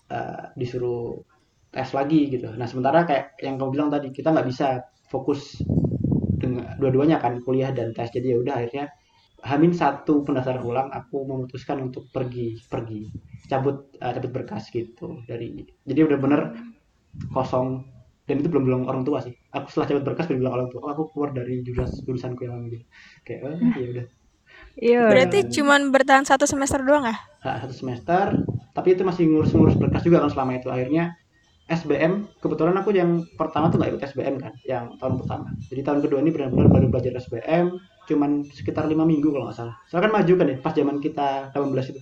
eh, 0.07 0.43
disuruh 0.55 1.19
tes 1.67 1.89
lagi 1.91 2.29
gitu. 2.29 2.47
Nah 2.53 2.67
sementara 2.69 3.03
kayak 3.03 3.35
yang 3.41 3.55
kamu 3.57 3.69
bilang 3.73 3.89
tadi 3.89 4.13
kita 4.13 4.29
nggak 4.29 4.47
bisa 4.47 4.79
fokus 5.13 5.61
dengan 6.41 6.73
dua-duanya 6.81 7.21
kan 7.21 7.37
kuliah 7.45 7.69
dan 7.69 7.93
tes. 7.93 8.09
Jadi 8.09 8.33
ya 8.33 8.37
udah 8.41 8.53
akhirnya 8.57 8.89
Hamin 9.43 9.75
satu 9.75 10.23
pendaftaran 10.23 10.63
ulang 10.63 10.87
aku 10.89 11.27
memutuskan 11.29 11.83
untuk 11.85 12.09
pergi 12.09 12.57
pergi. 12.65 13.13
Cabut 13.45 13.93
eh, 14.01 14.11
cabut 14.17 14.31
berkas 14.33 14.73
gitu 14.73 15.21
dari 15.29 15.61
jadi 15.85 16.09
udah 16.09 16.17
bener 16.17 16.41
kosong. 17.29 17.93
Dan 18.23 18.39
itu 18.39 18.47
belum 18.47 18.63
bilang 18.63 18.83
orang 18.87 19.03
tua 19.03 19.19
sih. 19.19 19.35
Aku 19.51 19.67
setelah 19.67 19.93
cabut 19.93 20.03
berkas 20.07 20.31
baru 20.31 20.39
bilang 20.47 20.55
orang 20.63 20.69
tua. 20.71 20.79
Oh, 20.87 20.91
aku 20.95 21.03
keluar 21.11 21.35
dari 21.35 21.59
jurusan 21.59 21.91
jurusanku 22.07 22.47
yang 22.47 22.71
gitu 22.71 22.87
kayak 23.27 23.39
oh, 23.45 23.59
ya 23.77 23.87
udah. 23.93 24.07
Iya. 24.73 25.05
berarti 25.05 25.39
cuman 25.53 25.93
bertahan 25.93 26.25
satu 26.25 26.49
semester 26.49 26.81
doang 26.81 27.05
ya? 27.05 27.17
Nah, 27.45 27.61
satu 27.61 27.75
semester. 27.75 28.41
Tapi 28.73 28.97
itu 28.97 29.05
masih 29.05 29.29
ngurus-ngurus 29.29 29.77
berkas 29.77 30.01
juga 30.01 30.23
kan 30.23 30.31
selama 30.33 30.57
itu. 30.57 30.71
Akhirnya 30.71 31.13
SBM 31.63 32.27
kebetulan 32.43 32.75
aku 32.75 32.91
yang 32.91 33.23
pertama 33.39 33.71
tuh 33.71 33.79
nggak 33.79 33.95
ikut 33.95 34.03
SBM 34.11 34.35
kan 34.35 34.51
yang 34.67 34.99
tahun 34.99 35.23
pertama. 35.23 35.47
Jadi 35.71 35.79
tahun 35.79 35.99
kedua 36.03 36.19
ini 36.19 36.35
benar-benar 36.35 36.67
baru 36.67 36.87
belajar 36.91 37.15
SBM 37.15 37.71
cuman 38.03 38.43
sekitar 38.51 38.83
lima 38.91 39.07
minggu 39.07 39.31
kalau 39.31 39.47
nggak 39.47 39.55
salah. 39.55 39.75
Soalnya 39.87 40.11
kan 40.11 40.13
maju 40.19 40.33
kan 40.35 40.47
ya 40.51 40.57
pas 40.59 40.73
zaman 40.75 40.95
kita 40.99 41.27
18 41.55 41.91
itu 41.95 42.01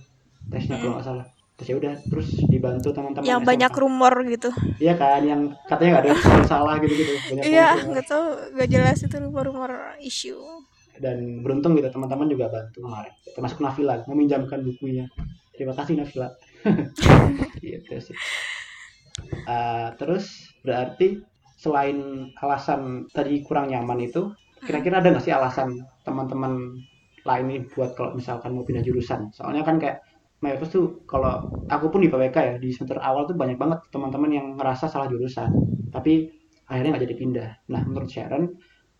tesnya 0.50 0.76
kalau 0.82 0.98
nggak 0.98 1.06
salah. 1.06 1.26
Terus 1.54 1.68
ya 1.70 1.76
udah 1.78 1.94
terus 2.10 2.28
dibantu 2.50 2.88
teman-teman 2.90 3.22
yang 3.22 3.42
SMA. 3.46 3.50
banyak 3.54 3.72
rumor 3.78 4.14
gitu. 4.26 4.50
Iya 4.82 4.94
kan 4.98 5.22
yang 5.22 5.40
katanya 5.70 5.90
nggak 5.94 6.02
ada 6.02 6.10
yang 6.10 6.48
salah 6.50 6.74
gitu 6.82 6.94
gitu 6.98 7.12
iya 7.46 7.78
nggak 7.78 8.06
tahu 8.10 8.24
nggak 8.58 8.68
jelas 8.68 8.98
itu 8.98 9.16
rumor-rumor 9.22 9.94
isu. 10.02 10.42
Dan 10.98 11.46
beruntung 11.46 11.78
gitu 11.78 11.86
teman-teman 11.86 12.26
juga 12.26 12.50
bantu 12.50 12.82
kemarin. 12.82 13.14
Termasuk 13.30 13.62
Nafila 13.62 14.02
meminjamkan 14.10 14.58
bukunya. 14.66 15.06
Terima 15.54 15.70
kasih 15.78 16.02
Nafila. 16.02 16.34
Gitu 17.62 17.94
sih 17.98 18.16
Eh, 19.42 19.88
terus 19.98 20.54
berarti 20.62 21.18
selain 21.58 22.30
alasan 22.38 23.06
tadi 23.10 23.42
kurang 23.42 23.70
nyaman 23.70 23.98
itu 24.02 24.30
kira-kira 24.62 25.02
ada 25.02 25.10
nggak 25.10 25.24
sih 25.26 25.34
alasan 25.34 25.74
teman-teman 26.06 26.78
lain 27.22 27.44
nih 27.50 27.60
buat 27.74 27.94
kalau 27.98 28.14
misalkan 28.14 28.54
mau 28.54 28.62
pindah 28.62 28.82
jurusan? 28.86 29.30
Soalnya 29.34 29.66
kan 29.66 29.82
kayak 29.82 29.98
mayoritas 30.42 30.74
tuh 30.74 31.02
kalau 31.06 31.38
aku 31.70 31.86
pun 31.90 32.02
di 32.02 32.10
PWK 32.10 32.36
ya 32.38 32.54
di 32.58 32.70
semester 32.74 32.98
awal 32.98 33.26
tuh 33.30 33.34
banyak 33.38 33.58
banget 33.58 33.78
teman-teman 33.94 34.30
yang 34.30 34.46
ngerasa 34.58 34.90
salah 34.90 35.06
jurusan 35.10 35.50
tapi 35.90 36.30
akhirnya 36.70 36.94
nggak 36.94 37.04
jadi 37.06 37.16
pindah. 37.18 37.50
Nah 37.70 37.82
menurut 37.86 38.10
Sharon 38.10 38.46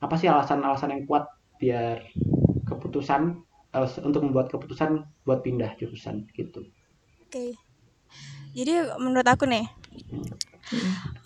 apa 0.02 0.14
sih 0.18 0.26
alasan-alasan 0.26 0.90
yang 0.94 1.02
kuat 1.06 1.24
biar 1.62 2.02
keputusan 2.66 3.22
eh, 3.78 3.88
untuk 4.02 4.22
membuat 4.26 4.50
keputusan 4.50 5.02
buat 5.22 5.42
pindah 5.46 5.78
jurusan 5.78 6.26
gitu? 6.34 6.66
Oke. 7.22 7.54
Jadi 8.52 8.72
menurut 9.00 9.24
aku 9.24 9.48
nih, 9.48 9.64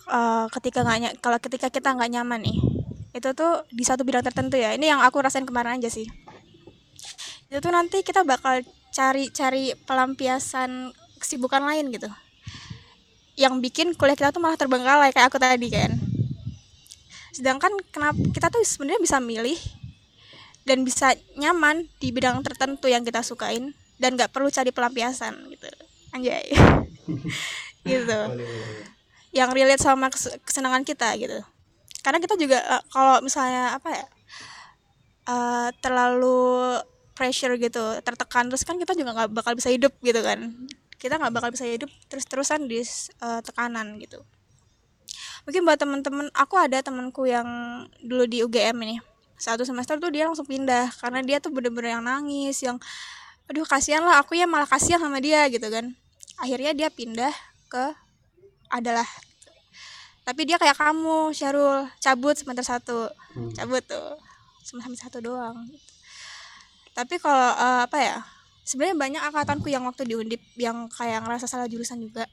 eh, 0.07 0.45
ketika 0.59 0.83
nggak 0.83 1.21
kalau 1.23 1.39
ketika 1.39 1.67
kita 1.71 1.93
nggak 1.93 2.11
nyaman 2.13 2.41
nih, 2.43 2.57
itu 3.13 3.29
tuh 3.33 3.65
di 3.71 3.83
satu 3.83 4.03
bidang 4.03 4.23
tertentu 4.25 4.55
ya. 4.59 4.73
Ini 4.75 4.97
yang 4.97 5.01
aku 5.03 5.19
rasain 5.19 5.47
kemarin 5.47 5.79
aja 5.81 5.89
sih. 5.91 6.07
Itu 7.47 7.59
tuh 7.63 7.71
nanti 7.71 8.03
kita 8.03 8.27
bakal 8.27 8.63
cari-cari 8.91 9.77
pelampiasan 9.87 10.91
kesibukan 11.21 11.63
lain 11.63 11.93
gitu. 11.93 12.09
Yang 13.37 13.53
bikin 13.61 13.87
kuliah 13.93 14.17
kita 14.17 14.33
tuh 14.33 14.41
malah 14.41 14.57
terbengkalai 14.57 15.13
kayak 15.13 15.29
aku 15.29 15.37
tadi 15.37 15.69
kan. 15.69 15.93
Sedangkan 17.31 17.69
kenapa 17.93 18.17
kita 18.33 18.49
tuh 18.49 18.65
sebenarnya 18.65 19.01
bisa 19.01 19.21
milih 19.21 19.59
dan 20.67 20.83
bisa 20.83 21.15
nyaman 21.39 21.87
di 22.03 22.11
bidang 22.11 22.43
tertentu 22.43 22.91
yang 22.91 23.07
kita 23.07 23.23
sukain 23.23 23.71
dan 23.97 24.19
nggak 24.19 24.35
perlu 24.35 24.51
cari 24.51 24.75
pelampiasan 24.75 25.33
gitu 25.55 25.67
anjay 26.11 26.45
gitu. 27.87 28.19
Yang 29.31 29.49
relate 29.55 29.83
sama 29.83 30.07
kes- 30.11 30.37
kesenangan 30.43 30.83
kita 30.83 31.15
gitu. 31.15 31.39
Karena 32.03 32.19
kita 32.19 32.35
juga 32.39 32.59
eh, 32.61 32.83
kalau 32.91 33.19
misalnya 33.23 33.75
apa 33.75 33.89
ya 33.91 34.05
eh, 35.27 35.69
terlalu 35.79 36.79
pressure 37.17 37.57
gitu 37.57 37.97
tertekan 38.05 38.45
terus 38.45 38.61
kan 38.61 38.77
kita 38.77 38.93
juga 38.93 39.09
nggak 39.17 39.29
bakal 39.33 39.53
bisa 39.57 39.71
hidup 39.73 39.95
gitu 40.03 40.21
kan. 40.21 40.53
Kita 40.97 41.17
nggak 41.17 41.33
bakal 41.33 41.49
bisa 41.53 41.65
hidup 41.65 41.89
terus-terusan 42.11 42.69
di 42.69 42.81
eh, 42.83 43.41
tekanan 43.43 43.97
gitu. 43.99 44.21
Mungkin 45.47 45.63
buat 45.63 45.79
temen-temen 45.79 46.27
aku 46.35 46.59
ada 46.59 46.83
temanku 46.83 47.23
yang 47.23 47.47
dulu 48.03 48.27
di 48.27 48.43
UGM 48.43 48.77
ini. 48.83 48.99
Satu 49.39 49.63
semester 49.63 49.95
tuh 49.95 50.11
dia 50.11 50.27
langsung 50.27 50.43
pindah 50.43 50.91
karena 50.99 51.23
dia 51.23 51.37
tuh 51.39 51.53
bener-bener 51.55 51.95
yang 51.95 52.03
nangis 52.03 52.59
yang 52.65 52.75
aduh 53.47 53.63
kasihan 53.63 54.03
lah 54.03 54.19
aku 54.19 54.35
ya 54.35 54.43
malah 54.43 54.67
kasihan 54.67 54.99
sama 54.99 55.23
dia 55.23 55.47
gitu 55.47 55.63
kan. 55.71 55.95
Akhirnya 56.35 56.75
dia 56.75 56.89
pindah 56.91 57.31
ke 57.67 57.85
adalah 58.71 59.05
tapi 60.27 60.43
dia 60.43 60.59
kayak 60.59 60.75
kamu 60.75 61.31
Syarul 61.31 61.87
cabut 62.03 62.35
semester 62.35 62.67
satu. 62.67 63.07
Hmm. 63.31 63.47
cabut 63.55 63.79
tuh. 63.87 64.19
Cuma 64.67 64.83
sampai 64.83 64.99
satu 64.99 65.23
doang. 65.23 65.55
Tapi 66.91 67.15
kalau 67.15 67.55
eh, 67.55 67.81
apa 67.87 67.97
ya 68.03 68.15
sebenarnya 68.67 68.99
banyak 68.99 69.21
angkatanku 69.23 69.71
yang 69.71 69.87
waktu 69.87 70.03
di 70.03 70.19
undip 70.19 70.43
yang 70.59 70.91
kayak 70.91 71.23
ngerasa 71.23 71.47
salah 71.47 71.71
jurusan 71.71 72.03
juga. 72.03 72.27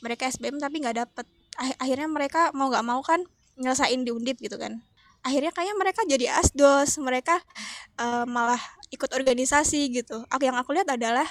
Mereka 0.00 0.24
SBM 0.32 0.56
tapi 0.56 0.80
nggak 0.80 0.96
dapet. 1.04 1.28
Ah- 1.60 1.76
akhirnya 1.84 2.08
mereka 2.08 2.48
mau 2.56 2.72
nggak 2.72 2.86
mau 2.88 3.04
kan 3.04 3.20
nyelesain 3.60 4.00
di 4.00 4.08
undip 4.08 4.40
gitu 4.40 4.56
kan. 4.56 4.80
Akhirnya 5.20 5.52
kayak 5.52 5.76
mereka 5.76 6.00
jadi 6.08 6.40
asdos. 6.40 6.96
Mereka 6.96 7.44
eh, 8.00 8.24
malah 8.24 8.60
ikut 8.88 9.12
organisasi 9.12 9.92
gitu. 9.92 10.24
Aku 10.32 10.48
yang 10.48 10.56
aku 10.56 10.72
lihat 10.72 10.88
adalah 10.88 11.28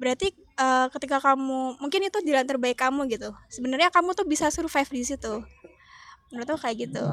berarti 0.00 0.32
eh, 0.34 0.86
ketika 0.96 1.20
kamu 1.20 1.76
mungkin 1.76 2.00
itu 2.08 2.18
jalan 2.24 2.48
terbaik 2.48 2.80
kamu 2.80 3.04
gitu. 3.12 3.36
Sebenarnya 3.52 3.92
kamu 3.92 4.16
tuh 4.16 4.24
bisa 4.24 4.48
survive 4.48 4.88
di 4.88 5.04
situ. 5.04 5.44
Menurut 6.32 6.48
aku 6.56 6.60
kayak 6.64 6.76
gitu? 6.88 7.04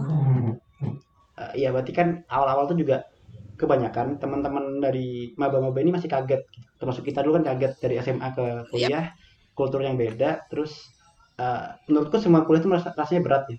Eh, 1.37 1.51
Iya 1.61 1.75
berarti 1.75 1.91
kan 1.91 2.23
awal-awal 2.31 2.71
tuh 2.71 2.79
juga 2.79 3.03
kebanyakan 3.59 4.21
teman-teman 4.21 4.79
dari 4.79 5.35
maba-maba 5.35 5.77
ini 5.83 5.91
masih 5.91 6.07
kaget. 6.07 6.47
Termasuk 6.79 7.03
kita 7.03 7.19
dulu 7.21 7.43
kan 7.43 7.45
kaget 7.53 7.73
dari 7.83 7.95
SMA 7.99 8.27
ke 8.31 8.45
kuliah. 8.71 9.11
Kultur 9.51 9.83
yang 9.83 9.99
beda. 9.99 10.47
Terus 10.47 10.71
eh, 11.37 11.67
menurutku 11.91 12.17
semua 12.23 12.47
kuliah 12.47 12.63
itu 12.63 12.69
merasa- 12.71 12.95
rasanya 12.95 13.21
berat 13.21 13.43
ya. 13.51 13.57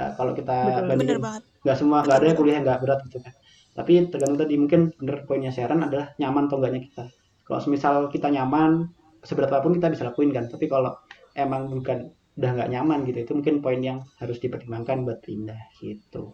Eh, 0.00 0.10
kalau 0.16 0.32
kita 0.32 0.56
Betul. 0.56 0.88
bandingin 0.88 1.18
nggak 1.60 1.76
semua 1.76 2.00
nggak 2.00 2.16
ada 2.16 2.26
Betul, 2.32 2.38
kuliah 2.40 2.54
yang 2.56 2.64
nggak 2.64 2.80
berat 2.80 2.98
gitu 3.04 3.18
kan. 3.20 3.34
Tapi 3.70 3.92
tergantung 4.10 4.40
tadi 4.40 4.54
mungkin 4.56 4.80
bener 4.96 5.28
poinnya 5.28 5.52
Sharon 5.52 5.84
adalah 5.84 6.16
nyaman 6.18 6.48
atau 6.48 6.56
enggaknya 6.58 6.80
kita 6.90 7.04
kalau 7.50 7.66
misal 7.66 7.94
kita 8.06 8.30
nyaman 8.30 8.86
seberat 9.26 9.50
apa 9.50 9.66
pun 9.66 9.74
kita 9.74 9.90
bisa 9.90 10.06
lakuin 10.06 10.30
kan 10.30 10.46
tapi 10.46 10.70
kalau 10.70 10.94
emang 11.34 11.66
bukan 11.68 12.14
udah 12.38 12.50
nggak 12.56 12.70
nyaman 12.70 13.02
gitu 13.04 13.18
itu 13.26 13.32
mungkin 13.34 13.58
poin 13.60 13.82
yang 13.82 14.06
harus 14.22 14.38
dipertimbangkan 14.38 15.02
buat 15.02 15.20
pindah 15.20 15.58
gitu 15.82 16.32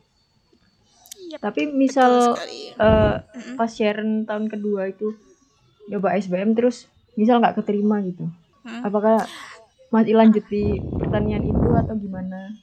Yap, 1.26 1.42
Tapi 1.42 1.66
betul 1.66 1.78
misal 1.80 2.12
Mm-mm. 2.78 3.56
pas 3.58 3.66
Sharon 3.66 4.22
tahun 4.28 4.46
kedua 4.46 4.94
itu 4.94 5.16
nyoba 5.90 6.14
SBM 6.14 6.54
terus 6.54 6.86
misal 7.18 7.42
nggak 7.42 7.58
keterima 7.58 7.98
gitu. 8.06 8.30
Mm. 8.62 8.86
Apakah 8.86 9.26
masih 9.90 10.14
lanjut 10.14 10.46
di 10.46 10.78
pertanian 10.78 11.42
itu 11.42 11.68
atau 11.74 11.98
gimana? 11.98 12.54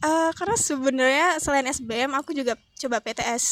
Eh, 0.00 0.30
karena 0.32 0.56
sebenarnya 0.56 1.28
selain 1.44 1.68
SBM 1.68 2.16
aku 2.16 2.32
juga 2.32 2.56
coba 2.56 3.04
PTS 3.04 3.44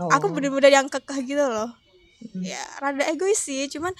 Oh. 0.00 0.08
aku 0.08 0.32
bener-bener 0.32 0.72
yang 0.72 0.88
kekeh 0.88 1.20
gitu 1.28 1.44
loh 1.44 1.76
Mm. 2.20 2.44
ya 2.44 2.60
rada 2.84 3.04
egois 3.08 3.40
sih 3.40 3.64
cuman 3.72 3.96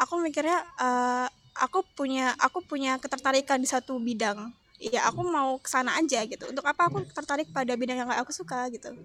aku 0.00 0.18
mikirnya 0.18 0.58
eh, 0.80 1.28
aku 1.60 1.84
punya 1.92 2.32
aku 2.40 2.64
punya 2.64 2.96
ketertarikan 2.96 3.60
di 3.60 3.68
satu 3.68 4.00
bidang. 4.00 4.52
Ya 4.80 5.04
aku 5.04 5.20
mau 5.20 5.60
ke 5.60 5.68
sana 5.68 6.00
aja 6.00 6.24
gitu. 6.24 6.48
Untuk 6.48 6.64
apa 6.64 6.88
aku 6.88 7.04
tertarik 7.12 7.52
pada 7.52 7.76
bidang 7.76 8.00
yang 8.00 8.08
gak 8.08 8.24
aku 8.24 8.32
suka 8.32 8.64
gitu. 8.72 8.96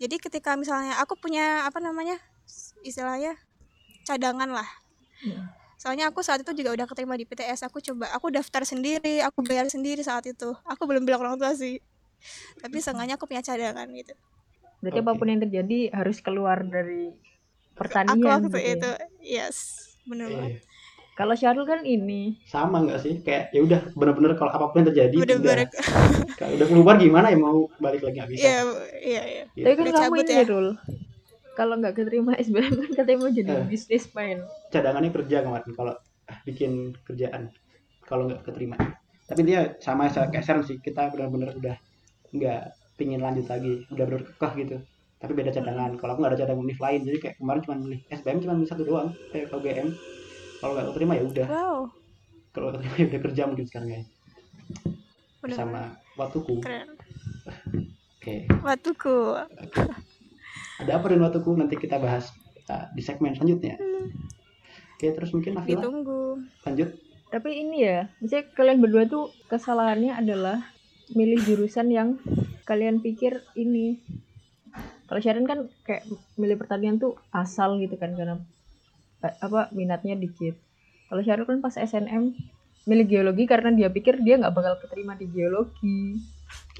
Jadi 0.00 0.16
ketika 0.16 0.56
misalnya 0.56 0.96
aku 1.04 1.14
punya 1.20 1.68
apa 1.68 1.78
namanya 1.84 2.16
istilahnya 2.80 3.36
cadangan 4.08 4.48
lah. 4.48 4.68
Mm. 5.24 5.46
soalnya 5.80 6.08
aku 6.08 6.24
saat 6.24 6.40
itu 6.40 6.52
juga 6.56 6.72
udah 6.72 6.86
keterima 6.88 7.12
di 7.12 7.28
PTS 7.28 7.68
aku 7.68 7.76
coba 7.80 8.08
aku 8.16 8.28
daftar 8.32 8.64
sendiri 8.64 9.20
aku 9.20 9.44
bayar 9.44 9.68
sendiri 9.68 10.00
saat 10.00 10.24
itu. 10.24 10.56
Aku 10.64 10.88
belum 10.88 11.04
bilang 11.04 11.20
orang 11.20 11.36
tua 11.36 11.52
sih. 11.52 11.76
Tapi 12.56 12.80
seenggaknya 12.80 13.20
aku 13.20 13.28
punya 13.28 13.44
cadangan 13.44 13.84
gitu. 13.92 14.16
Berarti 14.80 15.00
Oke. 15.00 15.04
apa 15.04 15.12
pun 15.12 15.28
yang 15.28 15.40
terjadi 15.44 15.92
harus 15.92 16.24
keluar 16.24 16.64
dari 16.64 17.12
aku 17.74 17.80
pertanian 17.80 18.18
waktu 18.20 18.46
gitu 18.46 18.56
ya. 18.56 18.72
itu 18.72 18.90
yes 19.20 19.56
bener 20.04 20.28
banget 20.28 20.52
Eh, 20.52 20.62
Kalau 21.14 21.30
Syarul 21.32 21.62
kan 21.62 21.80
ini 21.80 22.42
sama 22.44 22.80
nggak 22.80 22.98
sih 22.98 23.14
kayak 23.20 23.50
ya 23.50 23.60
udah 23.60 23.80
bener-bener 23.92 24.34
kalau 24.34 24.50
apa 24.50 24.66
pun 24.66 24.76
yang 24.76 24.88
terjadi 24.88 25.14
bener-bener 25.16 25.58
udah 25.64 25.70
kalau 26.38 26.52
udah 26.52 26.66
keluar 26.66 26.94
gimana 26.96 27.26
ya 27.28 27.38
mau 27.38 27.70
balik 27.76 28.02
lagi 28.02 28.16
nggak 28.16 28.30
bisa 28.30 28.42
iya 28.42 28.58
iya 28.96 29.22
iya 29.24 29.42
Gitu. 29.48 29.62
Tapi 29.62 29.72
kan 29.72 29.84
Udah 29.84 29.94
kamu 30.00 30.14
ini 30.18 30.32
ya? 30.32 30.44
Rul. 30.44 30.68
Kalau 31.52 31.74
nggak 31.76 31.94
keterima 31.94 32.32
SBM 32.42 32.66
kan 32.72 32.90
katanya 32.92 33.16
mau 33.16 33.30
jadi 33.30 33.52
Eh. 33.52 33.64
businessman. 33.64 34.36
cadangannya 34.68 35.10
kerja 35.12 35.36
kemarin 35.40 35.70
kalau 35.72 35.94
ah, 36.24 36.38
bikin 36.42 36.72
kerjaan 37.00 37.42
kalau 38.02 38.26
nggak 38.26 38.42
keterima 38.42 38.74
tapi 39.24 39.40
dia 39.42 39.60
sama 39.78 40.04
saya 40.06 40.26
kayak 40.26 40.42
Sharon 40.42 40.62
sih 40.62 40.76
kita 40.76 41.08
benar-benar 41.08 41.54
udah 41.54 41.76
nggak 42.30 42.62
pingin 42.94 43.18
lanjut 43.18 43.46
lagi 43.46 43.86
udah 43.88 44.04
benar 44.04 44.22
kekeh 44.28 44.52
gitu 44.58 44.76
tapi 45.24 45.32
beda 45.32 45.50
cadangan. 45.56 45.96
Kalau 45.96 46.10
aku 46.12 46.20
nggak 46.20 46.32
ada 46.36 46.40
cadangan 46.44 46.60
univ 46.60 46.78
lain. 46.78 47.00
Jadi 47.08 47.18
kayak 47.18 47.34
kemarin 47.40 47.60
cuma 47.64 47.74
milih 47.80 48.00
SBM 48.12 48.38
cuma 48.44 48.52
milih 48.60 48.68
satu 48.68 48.82
doang. 48.84 49.08
Kayak 49.32 49.56
UGM 49.56 49.88
kalau 50.60 50.72
nggak 50.76 50.86
keterima 50.92 51.12
ya 51.16 51.24
udah. 51.24 51.46
Wow. 51.48 51.78
Kalau 52.52 52.66
keterima 52.76 52.94
ya 53.00 53.06
udah 53.08 53.20
kerja 53.24 53.42
mungkin 53.48 53.66
sekarang 53.66 53.88
ya. 53.88 54.02
Sama 55.52 55.96
waktuku 56.16 56.64
oke. 58.24 58.36
Waktuku 58.64 59.16
ada 60.80 60.92
apa 60.96 61.06
dengan 61.12 61.28
waktuku 61.28 61.50
nanti 61.54 61.76
kita 61.76 62.00
bahas 62.00 62.32
uh, 62.72 62.88
di 62.96 63.02
segmen 63.04 63.36
selanjutnya. 63.36 63.76
Oke 64.96 65.12
terus 65.12 65.30
mungkin 65.36 65.60
Nafila? 65.60 65.84
Ditunggu. 65.84 66.40
Lanjut. 66.64 66.88
Tapi 67.28 67.50
ini 67.50 67.82
ya, 67.82 68.06
misalnya 68.22 68.46
kalian 68.54 68.78
berdua 68.78 69.10
tuh 69.10 69.26
kesalahannya 69.50 70.14
adalah 70.14 70.70
milih 71.18 71.42
jurusan 71.42 71.90
yang 71.90 72.08
kalian 72.62 73.02
pikir 73.02 73.42
ini. 73.58 73.98
Kalau 75.14 75.22
Sharon 75.22 75.46
kan 75.46 75.70
kayak 75.86 76.10
milih 76.34 76.58
pertanian 76.58 76.98
tuh 76.98 77.14
asal 77.30 77.78
gitu 77.78 77.94
kan 77.94 78.18
karena 78.18 78.34
eh, 79.22 79.30
apa 79.38 79.70
minatnya 79.70 80.18
dikit. 80.18 80.58
Kalau 81.06 81.22
Sharon 81.22 81.46
kan 81.46 81.62
pas 81.62 81.78
SNM 81.78 82.34
milih 82.82 83.06
geologi 83.06 83.46
karena 83.46 83.70
dia 83.70 83.86
pikir 83.94 84.18
dia 84.26 84.42
nggak 84.42 84.50
bakal 84.50 84.74
keterima 84.82 85.14
di 85.14 85.30
geologi. 85.30 86.18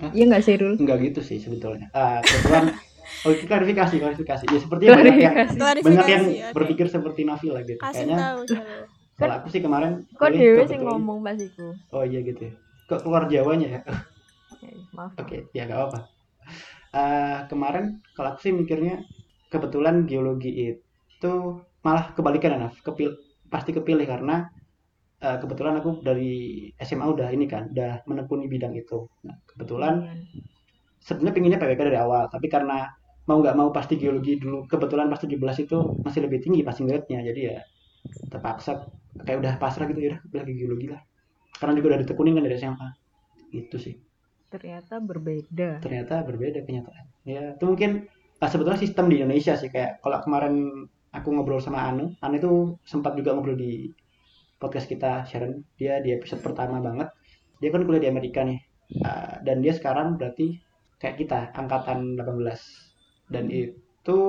Hah? 0.03 0.11
Iya 0.11 0.35
nggak 0.35 0.43
sih 0.43 0.59
Rul? 0.59 0.83
Enggak 0.83 0.99
gitu 1.07 1.21
sih 1.23 1.39
sebetulnya. 1.39 1.95
Ah, 1.95 2.19
kebetulan 2.27 2.75
oh 3.23 3.31
itu 3.31 3.47
klarifikasi, 3.47 3.95
klarifikasi. 4.03 4.45
Ya 4.51 4.59
sepertinya 4.59 4.91
banyak 4.99 5.17
yang 5.23 5.35
banyak 5.79 6.07
yang 6.11 6.25
oke. 6.27 6.51
berpikir 6.59 6.87
seperti 6.91 7.23
Nafila 7.23 7.63
gitu. 7.63 7.79
kasih 7.79 8.03
Kayaknya 8.03 8.19
tahu 8.19 8.41
Syarul. 8.51 8.83
kalau 9.23 9.35
aku 9.39 9.47
sih 9.47 9.63
kemarin 9.63 10.03
Kok 10.19 10.31
dewe 10.35 10.67
sih 10.67 10.79
ngomong 10.83 11.23
pas 11.23 11.39
iku? 11.39 11.79
Oh 11.95 12.03
iya 12.03 12.19
gitu 12.19 12.51
ya. 12.51 12.55
Kok 12.91 13.07
keluar 13.07 13.31
Jawanya 13.31 13.79
ya? 13.79 13.81
Maaf. 14.91 15.15
Oke, 15.23 15.47
ya 15.55 15.71
nggak 15.71 15.79
apa-apa. 15.79 16.14
Ah, 17.01 17.39
kemarin 17.51 17.85
kalau 18.15 18.29
aku 18.33 18.41
sih 18.47 18.55
mikirnya 18.61 18.95
kebetulan 19.53 20.07
geologi 20.11 20.51
itu 20.71 21.33
malah 21.87 22.05
kebalikan 22.17 22.55
Naf. 22.63 22.75
Kepil 22.87 23.11
pasti 23.53 23.71
kepilih 23.77 24.07
karena 24.13 24.37
eh, 25.27 25.37
kebetulan 25.43 25.75
aku 25.81 25.91
dari 26.09 26.33
SMA 26.89 27.07
udah 27.15 27.29
ini 27.37 27.47
kan, 27.53 27.65
udah 27.75 27.93
menekuni 28.11 28.47
bidang 28.55 28.75
itu. 28.83 28.99
Nah, 29.27 29.37
kebetulan 29.51 29.95
sebenarnya 31.07 31.35
pinginnya 31.37 31.59
PWK 31.61 31.83
dari 31.91 31.99
awal 32.01 32.25
tapi 32.35 32.47
karena 32.55 32.79
mau 33.29 33.39
nggak 33.41 33.57
mau 33.57 33.69
pasti 33.73 33.95
geologi 34.01 34.37
dulu 34.43 34.59
kebetulan 34.69 35.07
pas 35.13 35.21
17 35.21 35.57
itu 35.65 35.79
masih 36.05 36.21
lebih 36.27 36.39
tinggi 36.45 36.61
passing 36.67 36.87
grade-nya 36.89 37.21
jadi 37.29 37.41
ya 37.53 37.59
terpaksa 38.33 38.73
kayak 39.27 39.39
udah 39.43 39.55
pasrah 39.63 39.87
gitu 39.91 40.01
ya 40.13 40.15
udah 40.33 40.43
geologi 40.45 40.87
lah 40.93 41.01
karena 41.61 41.73
juga 41.79 41.87
udah 41.95 42.01
ditekunin 42.05 42.33
kan 42.37 42.45
dari 42.47 42.57
SMA 42.61 42.89
itu 43.55 43.77
sih 43.81 43.95
ternyata 44.55 45.03
berbeda. 45.03 45.83
Ternyata 45.83 46.23
berbeda 46.23 46.63
kenyataan 46.63 47.05
ya 47.25 47.57
itu 47.57 47.65
mungkin 47.67 48.07
ah, 48.39 48.49
sebetulnya 48.49 48.79
sistem 48.79 49.11
di 49.11 49.19
Indonesia 49.19 49.59
sih 49.59 49.73
kayak 49.73 50.05
kalau 50.05 50.21
kemarin 50.23 50.87
aku 51.11 51.29
ngobrol 51.33 51.59
sama 51.59 51.89
Anu 51.89 52.13
Anu 52.21 52.35
itu 52.37 52.53
sempat 52.85 53.17
juga 53.19 53.35
ngobrol 53.35 53.59
di 53.59 53.91
podcast 54.65 54.87
kita 54.89 55.29
Sharon. 55.29 55.61
Dia 55.77 56.01
di 56.01 56.15
episode 56.15 56.41
pertama 56.41 56.81
banget. 56.81 57.11
Dia 57.61 57.69
kan 57.69 57.85
kuliah 57.85 58.09
di 58.09 58.11
Amerika 58.11 58.41
nih. 58.47 58.61
Ah, 59.05 59.41
dan 59.43 59.65
dia 59.65 59.73
sekarang 59.75 60.21
berarti 60.21 60.61
kayak 61.01 61.21
kita 61.21 61.53
angkatan 61.53 62.17
18 62.17 63.33
dan 63.33 63.49
itu 63.49 64.21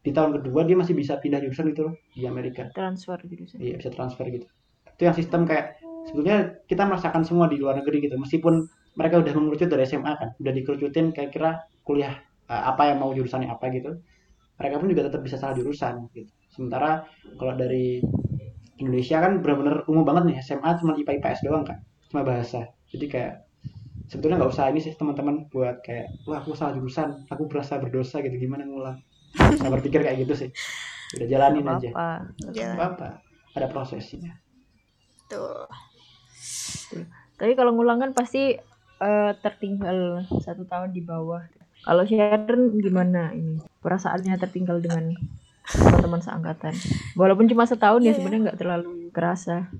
di 0.00 0.10
tahun 0.12 0.40
kedua 0.40 0.64
dia 0.64 0.76
masih 0.76 0.96
bisa 0.96 1.20
pindah 1.20 1.40
jurusan 1.40 1.72
gitu 1.72 1.92
loh 1.92 1.94
di 2.12 2.24
Amerika. 2.24 2.68
Transfer 2.72 3.20
jurusan. 3.24 3.60
Iya 3.60 3.80
bisa 3.80 3.90
transfer 3.92 4.24
gitu. 4.28 4.48
Itu 4.96 5.02
yang 5.04 5.16
sistem 5.16 5.44
kayak 5.44 5.78
sebetulnya 6.08 6.60
kita 6.64 6.88
merasakan 6.88 7.22
semua 7.24 7.46
di 7.48 7.60
luar 7.60 7.80
negeri 7.80 8.08
gitu. 8.08 8.16
Meskipun 8.16 8.68
mereka 8.98 9.22
udah 9.22 9.32
mengerucut 9.38 9.68
dari 9.70 9.86
SMA 9.86 10.12
kan 10.18 10.34
udah 10.42 10.52
dikerucutin 10.52 11.14
kayak 11.14 11.30
kira 11.30 11.50
kuliah 11.86 12.18
uh, 12.50 12.74
apa 12.74 12.90
yang 12.90 12.98
mau 12.98 13.14
jurusannya 13.14 13.46
apa 13.46 13.70
gitu. 13.70 13.94
Mereka 14.58 14.74
pun 14.82 14.90
juga 14.90 15.06
tetap 15.06 15.22
bisa 15.22 15.38
salah 15.38 15.54
jurusan 15.54 16.10
gitu. 16.10 16.26
Sementara 16.50 17.06
kalau 17.38 17.54
dari 17.54 18.02
Indonesia 18.82 19.22
kan 19.22 19.38
benar-benar 19.38 19.86
umum 19.86 20.02
banget 20.02 20.34
nih 20.34 20.36
SMA 20.42 20.70
cuma 20.82 20.98
IPA 20.98 21.22
IPS 21.22 21.46
doang 21.46 21.62
kan 21.62 21.78
cuma 22.10 22.26
bahasa. 22.26 22.66
Jadi 22.90 23.06
kayak 23.06 23.46
sebetulnya 24.10 24.42
nggak 24.42 24.50
usah 24.50 24.66
ini 24.74 24.82
sih 24.82 24.92
teman-teman 24.98 25.46
buat 25.46 25.78
kayak 25.86 26.26
wah 26.26 26.42
aku 26.42 26.58
salah 26.58 26.74
jurusan 26.74 27.22
aku 27.30 27.46
berasa 27.46 27.78
berdosa 27.78 28.18
gitu. 28.18 28.34
Gimana 28.34 28.66
ngulang? 28.66 28.98
Saya 29.38 29.70
berpikir 29.78 30.02
kayak 30.02 30.26
gitu 30.26 30.34
sih. 30.34 30.50
Udah 31.22 31.26
jalanin 31.30 31.62
Nggak 31.62 31.78
aja. 31.78 31.90
apa-apa. 31.94 32.50
Jalan. 32.50 32.74
apa 32.74 32.84
apa 32.90 33.08
ada 33.54 33.66
prosesnya. 33.70 34.32
Tuh 35.30 35.70
tapi 37.38 37.54
kalau 37.54 37.70
ngulang 37.72 38.02
kan 38.02 38.10
pasti 38.12 38.58
eh, 38.98 39.32
tertinggal 39.38 40.26
satu 40.42 40.62
tahun 40.64 40.90
di 40.90 41.00
bawah. 41.00 41.42
Kalau 41.78 42.02
Sharon 42.02 42.74
gimana 42.74 43.30
ini? 43.32 43.62
Perasaannya 43.78 44.34
tertinggal 44.36 44.82
dengan 44.82 45.14
teman-teman 45.68 46.20
seangkatan. 46.20 46.74
Walaupun 47.14 47.46
cuma 47.46 47.64
setahun 47.64 48.02
ya 48.02 48.10
Iya. 48.10 48.16
sebenarnya 48.18 48.42
nggak 48.50 48.60
terlalu 48.60 49.08
kerasa. 49.14 49.70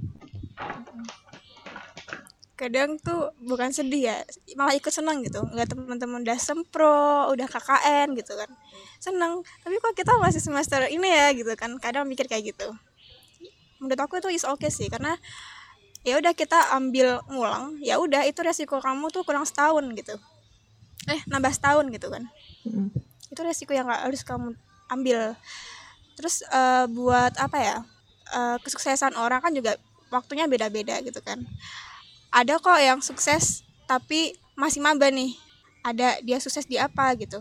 Kadang 2.59 2.99
tuh 2.99 3.31
bukan 3.39 3.71
sedih 3.71 4.11
ya 4.11 4.17
malah 4.59 4.75
ikut 4.75 4.91
senang 4.91 5.23
gitu. 5.23 5.39
Nggak 5.47 5.79
teman-teman 5.79 6.27
udah 6.27 6.39
sempro 6.39 7.31
udah 7.31 7.47
KKN 7.47 8.19
gitu 8.19 8.35
kan. 8.35 8.51
Senang. 8.99 9.47
Tapi 9.63 9.79
kok 9.79 9.95
kita 9.95 10.19
masih 10.19 10.43
semester 10.43 10.83
ini 10.91 11.07
ya 11.07 11.31
gitu 11.39 11.55
kan. 11.55 11.71
Kadang 11.79 12.11
mikir 12.11 12.27
kayak 12.27 12.51
gitu. 12.51 12.75
Menurut 13.79 14.01
aku 14.03 14.19
itu 14.19 14.27
is 14.35 14.43
okay 14.43 14.75
sih 14.75 14.91
karena 14.91 15.15
ya 16.09 16.17
udah 16.17 16.33
kita 16.33 16.73
ambil 16.73 17.21
ngulang 17.29 17.77
ya 17.85 18.01
udah 18.01 18.25
itu 18.25 18.41
resiko 18.41 18.81
kamu 18.81 19.13
tuh 19.13 19.23
kurang 19.23 19.45
setahun 19.45 19.85
gitu. 19.93 20.17
Eh 21.05 21.21
nambah 21.29 21.53
setahun 21.53 21.85
gitu 21.93 22.09
kan. 22.09 22.25
Mm. 22.65 22.91
itu 23.29 23.41
resiko 23.45 23.77
yang 23.77 23.93
harus 23.93 24.25
kamu 24.25 24.57
ambil. 24.89 25.37
Terus 26.17 26.41
eh, 26.49 26.85
buat 26.89 27.37
apa 27.37 27.59
ya 27.61 27.77
eh, 28.33 28.57
kesuksesan 28.65 29.13
orang 29.21 29.45
kan 29.45 29.53
juga 29.53 29.77
waktunya 30.09 30.49
beda-beda 30.49 30.97
gitu 31.05 31.21
kan. 31.21 31.45
Ada 32.33 32.57
kok 32.57 32.81
yang 32.81 33.01
sukses 33.05 33.63
tapi 33.85 34.33
masih 34.57 34.81
maba 34.81 35.13
nih. 35.13 35.37
Ada 35.85 36.25
dia 36.25 36.41
sukses 36.41 36.65
di 36.65 36.81
apa 36.81 37.13
gitu. 37.21 37.41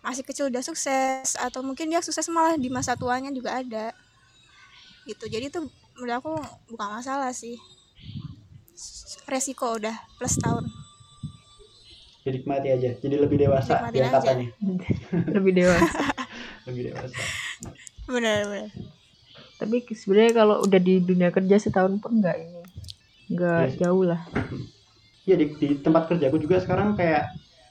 Masih 0.00 0.24
kecil 0.24 0.48
udah 0.48 0.64
sukses 0.64 1.36
atau 1.36 1.60
mungkin 1.60 1.92
dia 1.92 2.00
sukses 2.00 2.26
malah 2.32 2.56
di 2.56 2.72
masa 2.72 2.96
tuanya 2.96 3.28
juga 3.28 3.60
ada. 3.60 3.92
Gitu. 5.04 5.24
Jadi 5.28 5.52
itu 5.52 5.60
menurut 5.96 6.16
aku 6.20 6.32
bukan 6.72 6.88
masalah 7.00 7.32
sih 7.32 7.56
resiko 9.26 9.76
udah 9.76 9.96
plus 10.16 10.36
tahun. 10.38 10.64
Jadi 12.22 12.42
nikmati 12.42 12.68
aja 12.74 12.90
jadi 12.98 13.16
lebih 13.22 13.38
dewasa 13.38 13.86
Nikmatin 13.86 14.02
aja. 14.02 14.06
angkatannya 14.10 14.48
lebih 15.36 15.52
dewasa. 15.54 16.00
Lebih 16.66 16.82
dewasa. 16.90 17.22
Benar-benar 18.06 18.70
tapi 19.56 19.80
sebenarnya 19.88 20.32
kalau 20.36 20.56
udah 20.60 20.80
di 20.80 21.00
dunia 21.00 21.32
kerja 21.32 21.56
setahun 21.56 21.96
pun 21.96 22.20
nggak 22.20 22.36
ini 22.36 22.60
nggak 23.32 23.62
Iya 23.62 23.72
sih. 23.72 23.78
jauh 23.80 24.04
lah. 24.04 24.20
Ya 25.24 25.34
di, 25.40 25.56
di 25.56 25.68
tempat 25.80 26.12
kerjaku 26.12 26.36
juga 26.36 26.60
sekarang 26.60 26.92
kayak 26.92 27.24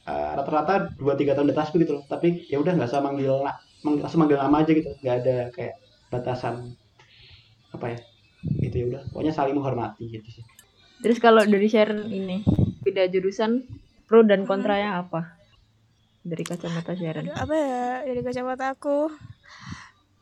eh, 0.03 0.31
rata-rata 0.33 0.97
dua 0.97 1.13
tiga 1.13 1.37
tahun 1.37 1.51
di 1.51 1.55
atasku 1.55 1.77
gitu 1.77 2.01
loh. 2.01 2.03
Tapi 2.09 2.49
ya 2.49 2.57
udah 2.57 2.73
nggak 2.73 2.89
usah 2.89 3.05
manggil 3.05 3.37
mang- 3.85 4.01
langsung 4.01 4.23
manggil 4.25 4.41
nama 4.41 4.65
aja 4.65 4.71
gitu. 4.73 4.89
Nggak 5.03 5.15
ada 5.21 5.35
kayak 5.53 5.73
batasan 6.09 6.73
apa 7.69 7.85
ya 7.91 7.99
gitu 8.65 8.75
ya 8.81 8.85
udah. 8.95 9.01
Pokoknya 9.13 9.33
saling 9.35 9.53
menghormati 9.53 10.03
gitu 10.09 10.27
sih 10.31 10.43
terus 11.03 11.17
kalau 11.19 11.43
dari 11.43 11.67
Sharon 11.67 12.07
ini 12.11 12.45
beda 12.85 13.09
jurusan 13.09 13.65
pro 14.05 14.21
dan 14.21 14.45
kontranya 14.45 15.01
apa? 15.01 15.35
Dari 16.25 16.41
kacamata 16.41 16.93
Sharon 16.93 17.29
Aduh, 17.29 17.37
apa 17.37 17.55
ya? 17.57 17.85
Dari 18.05 18.21
kacamata 18.21 18.65
aku 18.73 19.09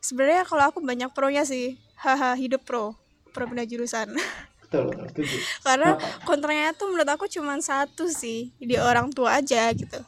sebenarnya 0.04 0.44
kalau 0.44 0.64
aku 0.68 0.78
banyak 0.84 1.08
pronya 1.12 1.44
sih. 1.48 1.80
Haha 2.00 2.36
hidup 2.36 2.68
pro. 2.68 2.92
Pro 3.32 3.48
pindah 3.48 3.64
jurusan. 3.64 4.12
Betul 4.60 4.92
betul 4.92 5.06
setuju. 5.24 5.36
Karena 5.64 5.96
kontranya 6.28 6.76
tuh 6.76 6.92
menurut 6.92 7.08
aku 7.08 7.24
cuma 7.30 7.56
satu 7.62 8.10
sih 8.10 8.52
di 8.60 8.76
orang 8.76 9.08
tua 9.14 9.40
aja 9.40 9.72
gitu. 9.72 10.00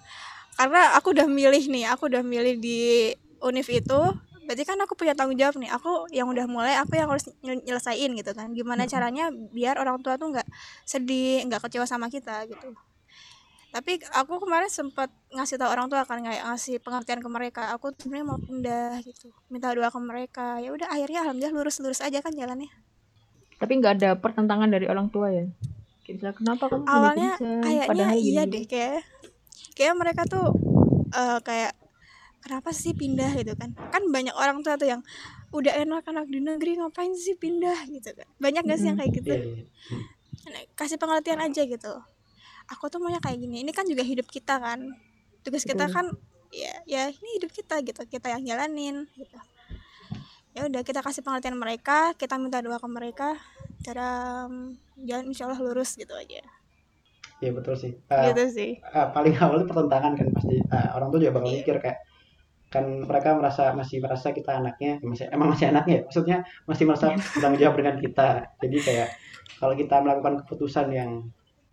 Karena 0.56 0.96
aku 0.96 1.12
udah 1.12 1.28
milih 1.28 1.68
nih 1.68 1.84
aku 1.88 2.08
udah 2.08 2.24
milih 2.24 2.60
di 2.60 3.12
univ 3.44 3.68
itu 3.68 4.00
berarti 4.46 4.62
kan 4.62 4.78
aku 4.78 4.94
punya 4.94 5.12
tanggung 5.12 5.34
jawab 5.36 5.58
nih 5.58 5.68
aku 5.68 6.06
yang 6.14 6.30
udah 6.30 6.46
mulai 6.46 6.78
aku 6.78 6.94
yang 6.94 7.10
harus 7.10 7.26
nyel- 7.42 7.62
nyelesain 7.66 8.10
gitu 8.14 8.30
kan. 8.32 8.54
Gimana 8.54 8.86
caranya 8.86 9.28
biar 9.30 9.76
orang 9.82 9.98
tua 10.00 10.14
tuh 10.16 10.30
nggak 10.30 10.46
sedih 10.86 11.42
nggak 11.50 11.66
kecewa 11.66 11.84
sama 11.84 12.06
kita 12.06 12.46
gitu. 12.46 12.72
Tapi 13.74 14.00
aku 14.16 14.40
kemarin 14.40 14.72
sempat 14.72 15.12
ngasih 15.34 15.60
tahu 15.60 15.68
orang 15.68 15.90
tua 15.92 16.06
kan 16.08 16.24
kayak 16.24 16.48
ngasih 16.48 16.80
pengertian 16.80 17.20
ke 17.20 17.28
mereka 17.28 17.76
aku 17.76 17.92
sebenarnya 17.92 18.24
mau 18.24 18.38
pindah 18.40 19.04
gitu. 19.04 19.28
Minta 19.52 19.74
doa 19.74 19.92
ke 19.92 20.00
mereka. 20.00 20.62
Ya 20.64 20.72
udah 20.72 20.88
akhirnya 20.88 21.26
alhamdulillah 21.28 21.52
lurus 21.52 21.76
lurus 21.84 22.00
aja 22.00 22.24
kan 22.24 22.32
jalannya. 22.32 22.72
Tapi 23.60 23.72
nggak 23.76 23.92
ada 24.00 24.10
pertentangan 24.16 24.70
dari 24.70 24.88
orang 24.88 25.12
tua 25.12 25.28
ya? 25.28 25.44
Kayak 26.06 26.38
kenapa 26.38 26.70
kamu 26.70 26.86
awalnya 26.86 27.34
kayaknya 27.36 28.14
iya 28.14 28.42
deh 28.46 28.64
kayak 28.64 29.02
kayak 29.74 29.94
mereka 29.98 30.22
tuh 30.24 30.54
eh, 31.10 31.38
kayak 31.42 31.74
kenapa 32.40 32.70
sih 32.70 32.92
pindah? 32.92 33.32
Gitu 33.34 33.52
kan. 33.54 33.72
Kan 33.74 34.02
banyak 34.08 34.34
orang 34.34 34.60
tua 34.60 34.76
tuh 34.76 34.88
yang 34.88 35.00
udah 35.50 35.72
enak 35.72 36.04
anak 36.06 36.26
di 36.28 36.40
negeri 36.40 36.78
ngapain 36.78 37.12
sih 37.12 37.34
pindah? 37.34 37.86
Gitu 37.86 38.10
kan. 38.12 38.26
Banyak 38.38 38.62
gak 38.64 38.78
sih 38.78 38.88
yang 38.90 38.98
kayak 38.98 39.12
gitu? 39.14 39.32
iya 39.32 39.44
iya. 39.44 39.64
Nah, 40.46 40.62
kasih 40.78 40.96
pengertian 40.96 41.42
aja 41.42 41.62
gitu. 41.66 41.92
Aku 42.70 42.86
tuh 42.86 42.98
maunya 42.98 43.18
kayak 43.18 43.38
gini. 43.38 43.62
Ini 43.62 43.72
kan 43.74 43.86
juga 43.86 44.02
hidup 44.02 44.26
kita 44.26 44.58
kan. 44.58 44.94
Tugas 45.42 45.62
kita 45.62 45.86
kan 45.86 46.10
ya 46.50 46.72
ya 46.86 47.02
ini 47.10 47.28
hidup 47.38 47.50
kita 47.50 47.78
gitu. 47.82 48.02
Kita 48.06 48.30
yang 48.30 48.42
jalanin 48.42 49.06
gitu. 49.14 49.38
Ya 50.56 50.64
udah 50.64 50.80
kita 50.80 51.04
kasih 51.04 51.20
pengertian 51.20 51.54
mereka 51.54 52.16
kita 52.16 52.40
minta 52.40 52.64
doa 52.64 52.80
ke 52.80 52.88
mereka 52.88 53.36
cara 53.84 54.08
mm, 54.48 55.04
jalan 55.04 55.24
insya 55.28 55.46
Allah 55.46 55.60
lurus 55.60 55.94
gitu 55.94 56.16
aja. 56.16 56.40
Iya 57.38 57.50
betul 57.52 57.76
sih. 57.76 57.92
Eh, 58.08 58.22
gitu 58.32 58.44
sih. 58.48 58.70
eh, 58.80 59.06
paling 59.12 59.36
awal 59.36 59.60
itu 59.60 59.68
pertentangan 59.68 60.16
kan 60.16 60.26
pasti. 60.32 60.56
Eh, 60.56 60.88
orang 60.96 61.12
tuh 61.12 61.18
juga 61.20 61.32
bakal 61.36 61.50
Iya. 61.52 61.56
mikir 61.60 61.76
kayak 61.78 61.98
kan 62.76 62.84
mereka 63.08 63.32
merasa 63.32 63.72
masih 63.72 64.04
merasa 64.04 64.36
kita 64.36 64.60
anaknya 64.60 65.00
masih 65.00 65.32
emang 65.32 65.48
masih 65.56 65.72
anaknya 65.72 65.94
ya? 65.98 66.02
Maksudnya 66.04 66.36
masih 66.68 66.84
merasa 66.84 67.06
bertanggung 67.16 67.60
jawab 67.64 67.76
dengan 67.80 67.96
kita. 67.96 68.28
Jadi 68.60 68.76
kayak 68.84 69.08
kalau 69.56 69.74
kita 69.74 69.96
melakukan 70.04 70.34
keputusan 70.44 70.86
yang 70.92 71.10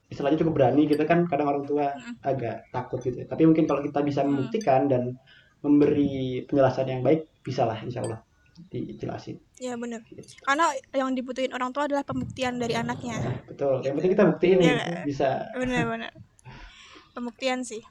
istilahnya 0.08 0.40
cukup 0.40 0.54
berani 0.62 0.86
gitu 0.86 1.04
kan 1.10 1.26
kadang 1.26 1.50
orang 1.50 1.66
tua 1.66 1.90
agak 2.22 2.70
takut 2.70 3.02
gitu 3.02 3.26
tapi 3.26 3.50
mungkin 3.50 3.66
kalau 3.66 3.82
kita 3.82 4.06
bisa 4.06 4.22
membuktikan 4.22 4.86
dan 4.86 5.18
memberi 5.66 6.46
penjelasan 6.46 6.86
yang 6.86 7.02
baik 7.02 7.26
bisa 7.42 7.66
lah 7.66 7.82
insya 7.82 8.06
Allah 8.06 8.22
dijelasin. 8.70 9.42
Ya 9.58 9.74
bener. 9.74 10.06
Karena 10.46 10.70
yang 10.94 11.18
dibutuhin 11.18 11.50
orang 11.58 11.74
tua 11.74 11.90
adalah 11.90 12.06
pembuktian 12.06 12.62
dari 12.62 12.78
anaknya. 12.78 13.18
Betul 13.50 13.82
yang 13.82 13.98
penting 13.98 14.14
kita 14.14 14.30
buktiin 14.30 14.58
Iya. 14.62 15.02
bisa. 15.02 15.50
Bener-bener 15.58 16.14
pembuktian 17.18 17.66
sih 17.66 17.82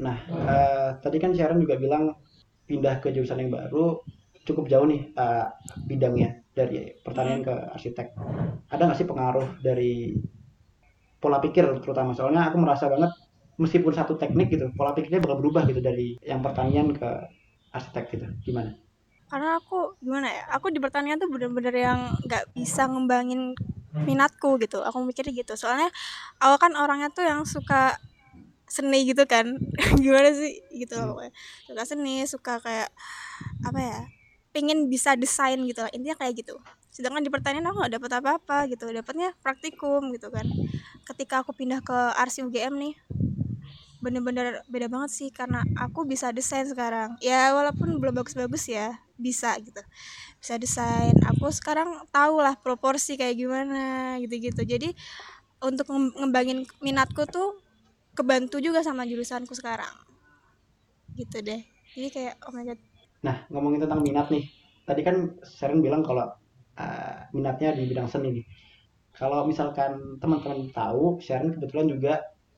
Nah, 0.00 0.16
eh, 0.26 0.90
tadi 0.98 1.16
kan 1.20 1.36
Sharon 1.36 1.60
juga 1.60 1.76
bilang 1.76 2.16
pindah 2.64 2.98
ke 3.02 3.12
jurusan 3.12 3.40
yang 3.44 3.52
baru 3.52 4.00
cukup 4.48 4.66
jauh 4.66 4.86
nih 4.88 5.12
eh, 5.12 5.46
bidangnya 5.84 6.40
dari 6.56 6.90
pertanian 7.04 7.44
ke 7.44 7.54
arsitek. 7.76 8.16
Ada 8.72 8.82
nggak 8.88 8.98
sih 8.98 9.08
pengaruh 9.08 9.60
dari 9.60 10.16
pola 11.20 11.36
pikir 11.36 11.68
terutama 11.84 12.16
soalnya 12.16 12.48
aku 12.48 12.56
merasa 12.56 12.88
banget 12.88 13.12
meskipun 13.60 13.92
satu 13.92 14.16
teknik 14.16 14.48
gitu 14.56 14.72
pola 14.72 14.96
pikirnya 14.96 15.20
bakal 15.20 15.44
berubah 15.44 15.68
gitu 15.68 15.84
dari 15.84 16.16
yang 16.24 16.40
pertanian 16.40 16.96
ke 16.96 17.08
arsitek 17.76 18.04
gitu 18.08 18.26
gimana? 18.40 18.72
karena 19.30 19.62
aku 19.62 19.94
gimana 20.02 20.26
ya 20.26 20.42
aku 20.50 20.74
di 20.74 20.82
pertanian 20.82 21.14
tuh 21.22 21.30
bener-bener 21.30 21.70
yang 21.70 22.00
nggak 22.26 22.50
bisa 22.50 22.90
ngembangin 22.90 23.54
minatku 23.94 24.58
gitu 24.58 24.82
aku 24.82 25.06
mikirnya 25.06 25.46
gitu 25.46 25.54
soalnya 25.54 25.86
awal 26.42 26.58
kan 26.58 26.74
orangnya 26.74 27.14
tuh 27.14 27.22
yang 27.22 27.46
suka 27.46 27.94
seni 28.70 29.02
gitu 29.02 29.26
kan. 29.26 29.58
Gimana 30.04 30.30
sih? 30.30 30.62
Gitu. 30.70 30.94
Hmm. 30.96 31.28
suka 31.66 31.82
seni 31.82 32.22
suka 32.24 32.62
kayak 32.62 32.88
apa 33.66 33.80
ya 33.82 33.98
pengen 34.54 34.86
bisa 34.86 35.18
desain 35.18 35.58
gitu. 35.66 35.82
Lah 35.82 35.90
intinya 35.90 36.16
kayak 36.16 36.46
gitu. 36.46 36.54
Sedangkan 36.94 37.26
di 37.26 37.30
pertanian 37.30 37.66
aku 37.66 37.82
nggak 37.82 37.94
dapet 37.98 38.10
apa-apa 38.22 38.58
gitu. 38.70 38.86
Dapatnya 38.90 39.34
praktikum 39.42 40.14
gitu 40.14 40.30
kan. 40.30 40.46
Ketika 41.02 41.42
aku 41.42 41.50
pindah 41.52 41.82
ke 41.82 41.98
arsi 42.14 42.46
UGM 42.46 42.74
nih 42.78 42.94
bener-bener 44.00 44.64
beda 44.70 44.86
banget 44.86 45.10
sih. 45.10 45.28
Karena 45.34 45.66
aku 45.74 46.06
bisa 46.06 46.30
desain 46.30 46.64
sekarang. 46.70 47.18
Ya 47.18 47.50
walaupun 47.52 47.98
belum 47.98 48.22
bagus-bagus 48.22 48.70
ya 48.70 48.94
bisa 49.18 49.54
gitu. 49.58 49.82
Bisa 50.38 50.54
desain. 50.56 51.14
Aku 51.34 51.50
sekarang 51.50 52.06
tahu 52.14 52.38
lah 52.38 52.54
proporsi 52.54 53.18
kayak 53.18 53.34
gimana 53.34 54.16
gitu-gitu. 54.22 54.62
Jadi 54.62 54.94
untuk 55.60 55.86
ngem- 55.92 56.16
ngembangin 56.16 56.64
minatku 56.80 57.28
tuh 57.28 57.60
kebantu 58.14 58.58
juga 58.58 58.82
sama 58.82 59.06
jurusanku 59.06 59.54
sekarang 59.54 59.92
gitu 61.14 61.42
deh 61.42 61.62
jadi 61.94 62.08
kayak 62.10 62.34
oh 62.46 62.54
my 62.54 62.64
god 62.64 62.80
Nah, 63.20 63.44
ngomongin 63.52 63.84
tentang 63.84 64.00
minat 64.00 64.32
nih. 64.32 64.44
Tadi 64.88 65.00
kan 65.04 65.16
Sharon 65.44 65.84
bilang 65.84 66.02
kalau 66.02 66.26
uh, 66.80 67.16
minatnya 67.36 67.76
di 67.76 67.84
bidang 67.86 68.08
seni 68.08 68.40
nih. 68.40 68.46
Kalau 69.12 69.44
misalkan 69.44 70.16
teman-teman 70.18 70.72
tahu, 70.72 71.20
Sharon 71.20 71.52
kebetulan 71.56 71.86
juga 71.92 72.12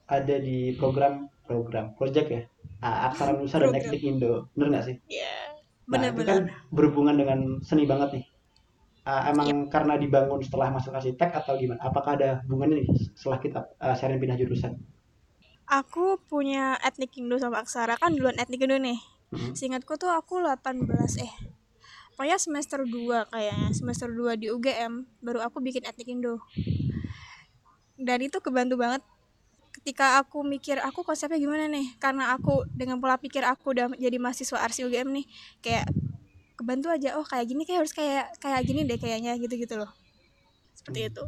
ada 0.07 0.35
di 0.39 0.73
program 0.79 1.27
program 1.43 1.91
project 1.99 2.27
ya. 2.31 2.41
Uh, 2.79 3.11
Aksara 3.11 3.35
Nusa 3.37 3.59
dan. 3.59 3.75
Eknik 3.75 4.03
Indo. 4.03 4.47
Bener 4.55 4.67
nggak 4.79 4.85
sih? 4.87 4.95
ya 5.11 5.51
Nah, 5.83 5.99
itu 5.99 6.15
bener-bener 6.15 6.27
kan 6.31 6.45
berhubungan 6.71 7.15
dengan 7.19 7.39
seni 7.59 7.83
banget 7.83 8.09
nih. 8.15 8.25
Uh, 9.03 9.35
emang 9.35 9.67
karena 9.67 9.99
dibangun 9.99 10.39
setelah 10.39 10.71
masuk 10.71 10.95
arsitek 10.95 11.43
atau 11.43 11.59
gimana? 11.59 11.83
Apakah 11.83 12.15
ada 12.15 12.39
hubungannya 12.47 12.87
nih 12.87 12.87
setelah 13.19 13.43
kita 13.43 13.59
uh, 13.83 13.91
Sharon 13.91 14.15
pindah 14.15 14.39
jurusan? 14.39 14.79
Aku 15.79 16.21
punya 16.29 16.77
etnik 16.85 17.17
Indo 17.17 17.41
sama 17.41 17.65
Aksara. 17.65 17.97
Kan 17.97 18.13
duluan 18.13 18.37
etnik 18.37 18.61
Indo 18.61 18.77
nih. 18.77 18.99
Mhm. 19.33 19.57
Seingatku 19.57 19.97
tuh 19.97 20.13
aku 20.13 20.37
18 20.37 21.17
eh. 21.17 21.33
Pokoknya 22.13 22.37
semester 22.37 22.85
2 22.85 23.25
kayaknya. 23.33 23.73
Semester 23.73 24.09
2 24.13 24.37
di 24.37 24.53
UGM 24.53 25.09
baru 25.25 25.41
aku 25.41 25.57
bikin 25.65 25.81
etnik 25.89 26.13
Indo 26.13 26.37
dan 27.97 28.19
itu 28.21 28.37
kebantu 28.41 28.75
banget. 28.77 29.01
Ketika 29.73 30.21
aku 30.21 30.45
mikir 30.45 30.77
aku 30.79 31.01
konsepnya 31.01 31.41
gimana 31.41 31.65
nih? 31.65 31.97
Karena 31.97 32.37
aku 32.37 32.65
dengan 32.69 33.01
pola 33.01 33.17
pikir 33.17 33.41
aku 33.41 33.73
udah 33.73 33.89
jadi 33.97 34.17
mahasiswa 34.21 34.61
arsi 34.61 34.85
UGM 34.85 35.09
nih 35.09 35.25
kayak 35.65 35.89
kebantu 36.53 36.93
aja 36.93 37.17
oh 37.17 37.25
kayak 37.25 37.49
gini 37.49 37.65
kayak 37.65 37.83
harus 37.83 37.93
kayak 37.97 38.29
kayak 38.37 38.61
gini 38.63 38.85
deh 38.85 38.95
kayaknya 39.01 39.33
gitu-gitu 39.41 39.75
loh 39.75 39.89
seperti 40.83 41.07
itu. 41.07 41.23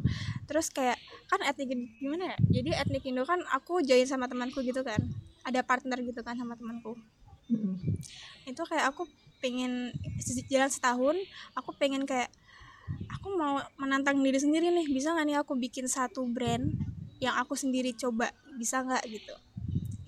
Terus 0.51 0.67
kayak 0.67 0.99
kan 1.31 1.39
etnik 1.47 1.71
gimana 2.03 2.35
ya? 2.35 2.37
Jadi 2.59 2.69
etnik 2.75 3.07
Indo 3.07 3.23
kan 3.23 3.39
aku 3.55 3.79
join 3.79 4.03
sama 4.03 4.27
temanku 4.27 4.59
gitu 4.59 4.83
kan. 4.83 4.99
Ada 5.47 5.63
partner 5.63 6.03
gitu 6.03 6.19
kan 6.27 6.35
sama 6.35 6.59
temanku. 6.59 6.99
Mm-mm. 7.45 7.77
itu 8.49 8.61
kayak 8.65 8.89
aku 8.89 9.05
pengen 9.37 9.93
jalan 10.49 10.65
setahun 10.65 11.13
aku 11.53 11.77
pengen 11.77 12.09
kayak 12.09 12.33
aku 13.13 13.37
mau 13.37 13.61
menantang 13.77 14.17
diri 14.21 14.41
sendiri 14.41 14.73
nih 14.73 14.89
bisa 14.89 15.13
nggak 15.13 15.25
nih 15.29 15.37
aku 15.37 15.53
bikin 15.53 15.85
satu 15.85 16.25
brand 16.25 16.73
yang 17.21 17.37
aku 17.37 17.53
sendiri 17.53 17.93
coba 17.93 18.33
bisa 18.57 18.81
nggak 18.81 19.05
gitu. 19.09 19.33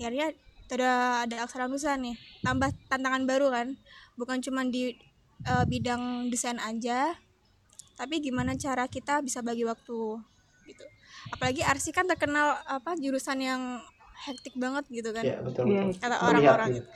Akhirnya 0.02 0.34
ada 0.68 0.92
ada 1.30 1.36
aksara 1.46 1.70
nusa 1.70 1.94
nih 1.98 2.18
tambah 2.42 2.74
tantangan 2.90 3.24
baru 3.30 3.54
kan. 3.54 3.78
Bukan 4.18 4.42
cuma 4.42 4.66
di 4.66 4.98
eh, 5.46 5.66
bidang 5.70 6.34
desain 6.34 6.58
aja 6.58 7.14
tapi 7.98 8.22
gimana 8.22 8.54
cara 8.56 8.86
kita 8.86 9.26
bisa 9.26 9.42
bagi 9.42 9.66
waktu 9.66 10.22
gitu. 10.70 10.86
Apalagi 11.34 11.66
arsi 11.66 11.90
kan 11.92 12.06
terkenal 12.06 12.62
apa 12.70 12.94
jurusan 12.96 13.42
yang 13.42 13.62
hektik 14.18 14.54
banget 14.58 14.86
gitu 14.90 15.10
kan. 15.14 15.24
Ya, 15.26 15.38
betul 15.42 15.66
Iya, 15.70 15.82
betul. 15.90 16.02
kata 16.02 16.16
orang-orang. 16.22 16.70
gitu. 16.78 16.88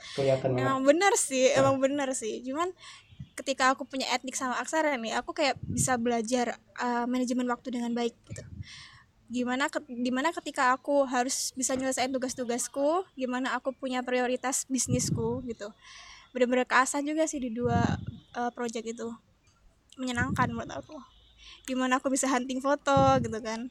Emang 0.58 0.80
bener 0.86 1.12
sih 1.18 1.50
Ya. 1.50 1.60
emang 1.62 1.76
bener 1.82 2.08
sih. 2.14 2.42
Cuman 2.46 2.70
ketika 3.34 3.72
aku 3.72 3.88
punya 3.88 4.06
etnik 4.12 4.36
sama 4.36 4.60
aksara 4.60 4.94
nih 5.00 5.16
aku 5.16 5.32
kayak 5.32 5.56
bisa 5.64 5.96
belajar 5.96 6.60
uh, 6.76 7.08
manajemen 7.08 7.48
waktu 7.50 7.74
dengan 7.74 7.92
baik 7.96 8.14
gitu. 8.28 8.42
Gimana 9.32 9.72
ke, 9.72 9.80
gimana 9.88 10.28
ketika 10.36 10.76
aku 10.76 11.08
harus 11.08 11.56
bisa 11.56 11.72
nyelesain 11.72 12.12
tugas-tugasku 12.12 13.08
gimana 13.16 13.56
aku 13.56 13.72
punya 13.72 14.04
prioritas 14.04 14.68
bisnisku 14.68 15.40
gitu. 15.48 15.72
Bener-bener 16.36 16.68
keasah 16.68 17.00
juga 17.00 17.24
sih 17.24 17.40
di 17.40 17.48
dua 17.48 17.80
uh, 18.36 18.50
project 18.52 18.84
itu 18.92 19.08
menyenangkan 19.98 20.48
menurut 20.50 20.72
aku 20.72 20.96
gimana 21.66 21.98
aku 21.98 22.08
bisa 22.10 22.30
hunting 22.30 22.62
foto 22.62 23.18
gitu 23.20 23.38
kan 23.42 23.70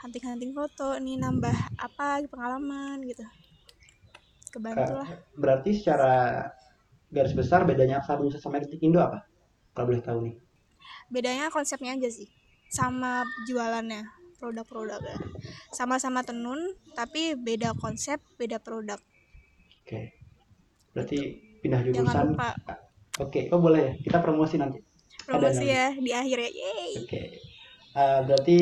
hunting 0.00 0.24
hunting 0.24 0.52
foto 0.52 0.96
nih 1.00 1.16
nambah 1.20 1.56
apa 1.80 2.22
pengalaman 2.28 3.00
gitu 3.04 3.24
kebantu 4.52 5.00
lah 5.00 5.08
berarti 5.36 5.76
secara 5.76 6.46
garis 7.12 7.32
besar 7.32 7.64
bedanya 7.64 8.02
Aksara 8.02 8.18
Nusa 8.18 8.42
sama 8.42 8.58
Eknik 8.58 8.82
Indo 8.82 8.98
apa? 8.98 9.22
Kalau 9.72 9.86
boleh 9.92 10.02
tahu 10.02 10.18
nih. 10.26 10.36
bedanya 11.06 11.52
konsepnya 11.54 11.94
aja 11.94 12.10
sih 12.10 12.26
sama 12.66 13.22
jualannya 13.46 14.02
produk-produknya 14.42 15.18
sama-sama 15.70 16.26
tenun 16.26 16.74
tapi 16.98 17.38
beda 17.38 17.78
konsep 17.78 18.18
beda 18.34 18.58
produk 18.58 18.98
Oke. 19.86 20.18
Berarti 20.90 21.18
pindah 21.62 21.78
jurusan. 21.86 22.34
Oke, 23.22 23.46
oh 23.54 23.62
boleh 23.62 23.80
ya. 23.86 23.92
Kita 24.02 24.18
promosi 24.18 24.58
nanti. 24.58 24.82
Promosi 25.26 25.66
ya 25.66 25.90
di 25.92 26.12
akhir 26.14 26.38
ya 26.38 26.50
yeay 26.50 26.90
Oke. 27.02 27.22
Eh, 27.96 28.20
berarti 28.28 28.56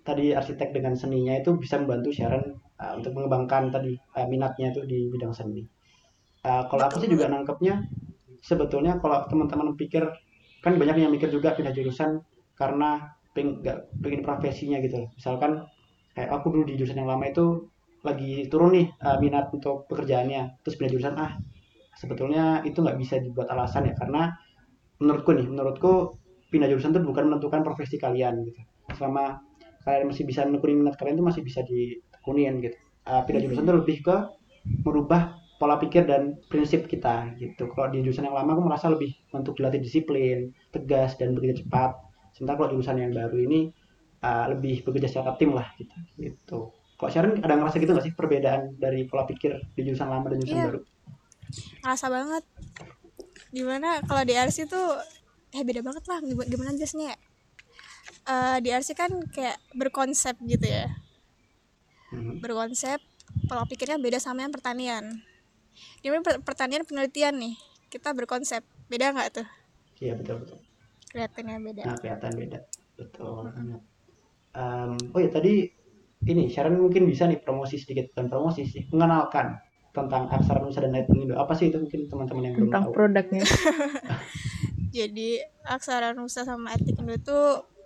tadi 0.00 0.32
arsitek 0.32 0.72
dengan 0.72 0.96
seninya 0.96 1.36
itu 1.36 1.52
bisa 1.60 1.76
membantu 1.76 2.10
Sharon 2.10 2.44
eh, 2.56 2.92
untuk 2.96 3.12
mengembangkan 3.14 3.70
tadi 3.70 3.92
eh, 3.94 4.26
minatnya 4.26 4.72
itu 4.72 4.82
di 4.88 5.06
bidang 5.12 5.32
seni. 5.36 5.62
Eh, 6.44 6.62
kalau 6.66 6.82
aku 6.88 7.04
sih 7.04 7.10
juga 7.12 7.28
nangkepnya 7.28 7.84
sebetulnya 8.40 8.96
kalau 9.02 9.28
teman-teman 9.28 9.76
pikir 9.76 10.08
kan 10.64 10.74
banyak 10.74 11.04
yang 11.04 11.12
mikir 11.12 11.28
juga 11.30 11.54
pindah 11.54 11.70
jurusan 11.74 12.18
karena 12.58 13.14
peng, 13.36 13.62
gak, 13.62 13.86
pengen 14.02 14.24
profesinya 14.26 14.80
gitu 14.82 15.04
loh. 15.04 15.10
Misalkan 15.14 15.62
kayak 16.16 16.30
aku 16.34 16.50
dulu 16.50 16.64
di 16.66 16.74
jurusan 16.80 16.98
yang 16.98 17.10
lama 17.12 17.28
itu 17.30 17.68
lagi 18.02 18.46
turun 18.48 18.72
nih 18.74 18.86
eh, 18.88 19.16
minat 19.22 19.52
untuk 19.52 19.84
pekerjaannya 19.90 20.62
terus 20.64 20.74
pindah 20.78 20.92
jurusan 20.96 21.14
ah 21.18 21.32
sebetulnya 21.98 22.62
itu 22.62 22.78
nggak 22.78 22.98
bisa 22.98 23.18
dibuat 23.18 23.50
alasan 23.50 23.90
ya 23.90 23.94
karena 23.98 24.30
menurutku 24.98 25.30
nih 25.34 25.46
menurutku 25.46 25.92
pindah 26.48 26.68
jurusan 26.70 26.94
itu 26.96 27.00
bukan 27.04 27.24
menentukan 27.30 27.60
profesi 27.62 27.96
kalian 28.00 28.42
gitu. 28.46 28.60
Selama 28.96 29.40
kalian 29.84 30.10
masih 30.10 30.24
bisa 30.24 30.44
menekuni 30.44 30.74
minat 30.80 30.96
kalian 30.98 31.20
itu 31.20 31.24
masih 31.24 31.42
bisa 31.44 31.60
ditekunin 31.64 32.60
gitu. 32.64 32.76
Uh, 33.08 33.22
pindah 33.24 33.40
jurusan 33.46 33.64
itu 33.64 33.74
lebih 33.74 33.96
ke 34.04 34.16
merubah 34.84 35.38
pola 35.58 35.74
pikir 35.80 36.06
dan 36.06 36.38
prinsip 36.46 36.86
kita 36.86 37.34
gitu. 37.36 37.70
Kalau 37.74 37.88
di 37.90 38.04
jurusan 38.04 38.28
yang 38.30 38.36
lama 38.36 38.54
aku 38.54 38.62
merasa 38.62 38.86
lebih 38.92 39.10
untuk 39.34 39.58
dilatih 39.58 39.82
disiplin 39.82 40.54
tegas 40.70 41.18
dan 41.18 41.34
bekerja 41.34 41.64
cepat. 41.66 41.98
Sementara 42.36 42.64
kalau 42.64 42.78
jurusan 42.78 43.00
yang 43.00 43.10
baru 43.10 43.38
ini 43.42 43.72
uh, 44.22 44.46
lebih 44.54 44.86
bekerja 44.86 45.08
secara 45.10 45.34
tim 45.36 45.54
lah 45.54 45.66
gitu 45.78 45.94
gitu. 46.18 46.60
Kalau 46.98 47.10
Sharon 47.14 47.38
ada 47.46 47.54
ngerasa 47.54 47.78
gitu 47.78 47.94
nggak 47.94 48.06
sih 48.10 48.14
perbedaan 48.14 48.74
dari 48.74 49.06
pola 49.06 49.22
pikir 49.22 49.54
di 49.78 49.80
jurusan 49.86 50.10
lama 50.10 50.26
dan 50.30 50.42
jurusan 50.42 50.58
Iya. 50.58 50.66
baru? 50.70 50.80
Ngerasa 51.86 52.06
banget 52.10 52.44
gimana 53.50 54.04
kalau 54.04 54.22
di 54.24 54.34
RC 54.36 54.68
tuh 54.68 54.98
eh 55.52 55.62
beda 55.64 55.80
banget 55.80 56.04
lah. 56.04 56.20
Gimana, 56.20 56.46
gimana 56.46 56.70
jelasnya 56.76 57.14
ya? 57.14 57.18
Eh, 58.28 58.56
di 58.60 58.68
RC 58.70 58.92
kan 58.92 59.10
kayak 59.32 59.56
berkonsep 59.72 60.36
gitu 60.44 60.66
ya. 60.68 60.88
Mhm. 62.08 62.40
berkonsep 62.40 63.04
pola 63.52 63.68
pikirnya 63.68 64.00
beda 64.00 64.16
sama 64.16 64.40
yang 64.40 64.52
pertanian. 64.52 65.20
Gimana 66.00 66.24
per- 66.24 66.40
pertanian 66.40 66.88
penelitian 66.88 67.36
nih. 67.36 67.54
Kita 67.92 68.16
berkonsep. 68.16 68.64
Beda 68.88 69.12
nggak 69.12 69.28
tuh? 69.36 69.46
Iya 70.00 70.16
betul 70.16 70.40
betul. 70.40 70.58
Kelihatannya 71.12 71.56
beda. 71.60 71.82
Nah, 71.84 71.96
kelihatan 72.00 72.32
beda. 72.32 72.58
Betul. 72.96 73.44
Em, 74.56 74.90
oh 75.12 75.20
ya 75.20 75.28
tadi 75.28 75.68
ini 76.24 76.48
Sharon 76.48 76.80
mungkin 76.80 77.04
bisa 77.04 77.28
nih 77.28 77.44
promosi 77.44 77.76
sedikit. 77.76 78.16
Dan 78.16 78.32
promosi 78.32 78.64
sih 78.64 78.88
mengenalkan 78.88 79.60
tentang 80.06 80.30
aksara 80.30 80.62
nusa 80.62 80.78
dan 80.84 80.94
Lightning 80.94 81.26
Indo. 81.26 81.34
Apa 81.34 81.56
sih 81.58 81.72
itu 81.72 81.82
mungkin 81.82 82.06
teman-teman 82.06 82.42
yang 82.46 82.54
belum 82.54 82.68
tentang 82.70 82.84
tahu? 82.86 82.94
produknya. 82.94 83.42
Jadi 84.96 85.30
aksara 85.66 86.14
nusa 86.14 86.46
sama 86.46 86.72
etik 86.72 86.96
Indo 86.96 87.12
itu 87.16 87.38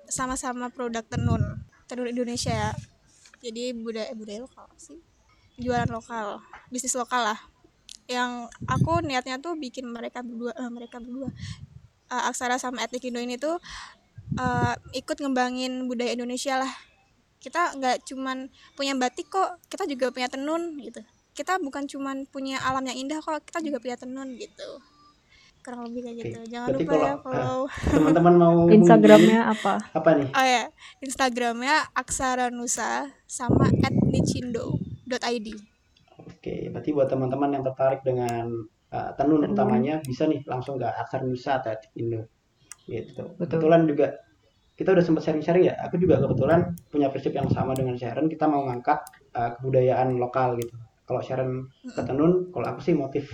sama-sama 0.07 0.69
produk 0.69 1.03
tenun 1.09 1.43
tenun 1.89 2.07
Indonesia. 2.09 2.53
Ya 2.53 2.71
jadi 3.43 3.75
budaya 3.75 4.13
eh, 4.13 4.17
budaya 4.17 4.39
lokal 4.47 4.71
sih. 4.79 5.01
Jualan 5.59 5.91
lokal 5.91 6.39
bisnis 6.71 6.95
lokal 6.95 7.35
lah. 7.35 7.39
Yang 8.07 8.53
aku 8.71 9.03
niatnya 9.03 9.43
tuh 9.43 9.59
bikin 9.59 9.91
mereka 9.91 10.23
berdua 10.23 10.55
eh, 10.55 10.71
mereka 10.71 11.03
berdua. 11.03 11.33
Eh, 12.13 12.23
aksara 12.31 12.61
sama 12.61 12.87
etnik 12.87 13.03
Indo 13.11 13.19
ini 13.19 13.35
tuh 13.35 13.59
eh, 14.39 14.75
ikut 14.95 15.19
ngembangin 15.19 15.91
budaya 15.91 16.15
Indonesia 16.15 16.63
lah. 16.63 16.73
Kita 17.43 17.75
nggak 17.75 18.07
cuman 18.07 18.47
punya 18.79 18.95
batik 18.95 19.27
kok 19.27 19.59
kita 19.67 19.91
juga 19.91 20.15
punya 20.15 20.31
tenun 20.31 20.79
gitu 20.79 21.03
kita 21.33 21.57
bukan 21.61 21.89
cuman 21.89 22.29
punya 22.29 22.61
alam 22.61 22.85
yang 22.85 22.97
indah 23.09 23.19
kok 23.21 23.41
kita 23.49 23.65
juga 23.65 23.79
punya 23.81 23.97
tenun 23.97 24.29
gitu 24.37 24.81
kurang 25.63 25.87
lebih 25.87 26.03
kayak 26.03 26.17
Oke, 26.19 26.23
gitu 26.27 26.41
jangan 26.51 26.69
berarti 26.75 26.85
lupa 26.85 26.95
ya 26.95 26.99
kalau, 26.99 27.23
follow 27.23 27.61
Teman-teman 27.95 28.35
mau 28.35 28.57
instagramnya 28.77 29.41
apa 29.47 29.73
apa 29.95 30.11
nih? 30.19 30.29
oh 30.35 30.47
ya 30.47 30.65
instagramnya 30.99 31.77
aksara 31.95 32.47
nusa 32.51 33.15
sama 33.31 33.71
etnicindo.id 33.71 35.49
Oke, 36.23 36.71
berarti 36.75 36.91
buat 36.91 37.07
teman-teman 37.07 37.55
yang 37.55 37.65
tertarik 37.67 38.03
dengan 38.03 38.51
uh, 38.91 39.11
tenun 39.15 39.47
Tenun. 39.47 39.55
utamanya 39.55 40.03
bisa 40.03 40.27
nih 40.27 40.43
langsung 40.47 40.75
ke 40.79 40.87
aksara 40.87 41.23
nusa 41.23 41.63
atau 41.63 41.75
Indo. 41.99 42.27
Gitu. 42.87 43.23
Betul. 43.39 43.63
Kebetulan 43.63 43.87
juga 43.87 44.07
kita 44.75 44.91
udah 44.91 45.05
sempat 45.07 45.23
sharing-sharing 45.23 45.71
ya. 45.71 45.75
Aku 45.87 45.99
juga 45.99 46.19
kebetulan 46.19 46.75
punya 46.91 47.11
prinsip 47.15 47.31
yang 47.35 47.47
sama 47.51 47.79
dengan 47.79 47.95
Sharon. 47.95 48.27
Kita 48.27 48.51
mau 48.51 48.67
ngangkat 48.67 49.01
uh, 49.39 49.51
kebudayaan 49.59 50.19
lokal 50.19 50.59
gitu. 50.59 50.75
Kalau 51.13 51.21
Sharon 51.21 51.51
ke 51.85 52.01
tenun 52.03 52.49
kalau 52.49 52.67
aku 52.73 52.81
sih 52.81 52.97
motif 52.97 53.29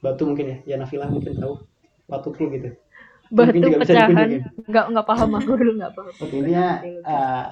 batu 0.00 0.24
mungkin 0.24 0.46
ya. 0.48 0.56
Ya 0.64 0.76
Nafila 0.80 1.12
mungkin 1.12 1.36
tahu. 1.36 1.60
Batu 2.08 2.32
kru 2.32 2.48
gitu. 2.52 2.72
Batu 3.28 3.52
Mungkin 3.56 3.62
juga 3.64 3.78
bisa 3.84 3.92
pecahan. 3.92 4.08
dikunjungin. 4.12 4.42
nggak 4.68 4.84
nggak 4.92 5.06
paham 5.08 5.30
aku 5.36 5.50
dulu 5.56 5.72
nggak 5.80 5.92
paham. 5.96 6.12
Oke, 6.20 6.34
intinya 6.40 6.66
eh, 6.84 7.44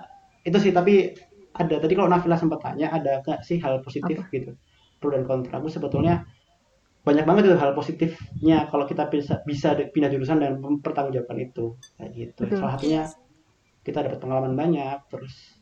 itu 0.49 0.59
sih 0.61 0.73
tapi 0.73 1.13
ada 1.53 1.77
tadi 1.81 1.93
kalau 1.93 2.09
Nafila 2.09 2.37
sempat 2.41 2.61
tanya 2.65 2.89
ada 2.93 3.21
nggak 3.21 3.41
sih 3.45 3.61
hal 3.61 3.85
positif 3.85 4.25
gitu? 4.33 4.57
Pro 5.01 5.13
dan 5.13 5.25
kontra. 5.29 5.61
Aku 5.61 5.69
sebetulnya 5.69 6.25
banyak 7.03 7.27
banget 7.27 7.51
itu 7.51 7.57
hal 7.59 7.75
positifnya 7.75 8.71
kalau 8.71 8.87
kita 8.87 9.11
bisa 9.11 9.43
bisa 9.43 9.75
pindah 9.75 10.09
jurusan 10.13 10.41
dan 10.41 10.61
mempertanggungjawabkan 10.61 11.39
itu. 11.41 11.77
Kayak 12.01 12.11
gitu. 12.17 12.41
Betul. 12.49 12.57
salah 12.61 12.73
satunya 12.77 13.03
kita 13.83 13.99
dapat 14.07 14.19
pengalaman 14.23 14.55
banyak 14.55 14.99
terus 15.11 15.59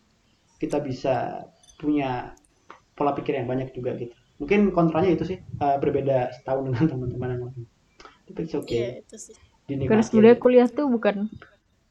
kita 0.61 0.77
bisa 0.85 1.49
punya 1.81 2.37
pola 3.01 3.17
pikir 3.17 3.33
yang 3.35 3.49
banyak 3.49 3.73
juga 3.73 3.97
gitu 3.97 4.13
mungkin 4.37 4.69
kontranya 4.71 5.11
itu 5.11 5.25
sih 5.25 5.39
eh, 5.41 5.77
berbeda 5.81 6.37
setahun 6.37 6.69
dengan 6.69 6.85
teman-teman 6.93 7.29
yang 7.31 7.43
lain 7.49 7.65
tapi 8.29 8.41
Iya, 8.45 8.57
okay 8.61 8.85
itu 9.01 9.17
sih. 9.17 9.37
karena 9.89 10.05
sebenarnya 10.05 10.37
aja. 10.37 10.45
kuliah 10.45 10.69
tuh 10.69 10.87
bukan 10.87 11.17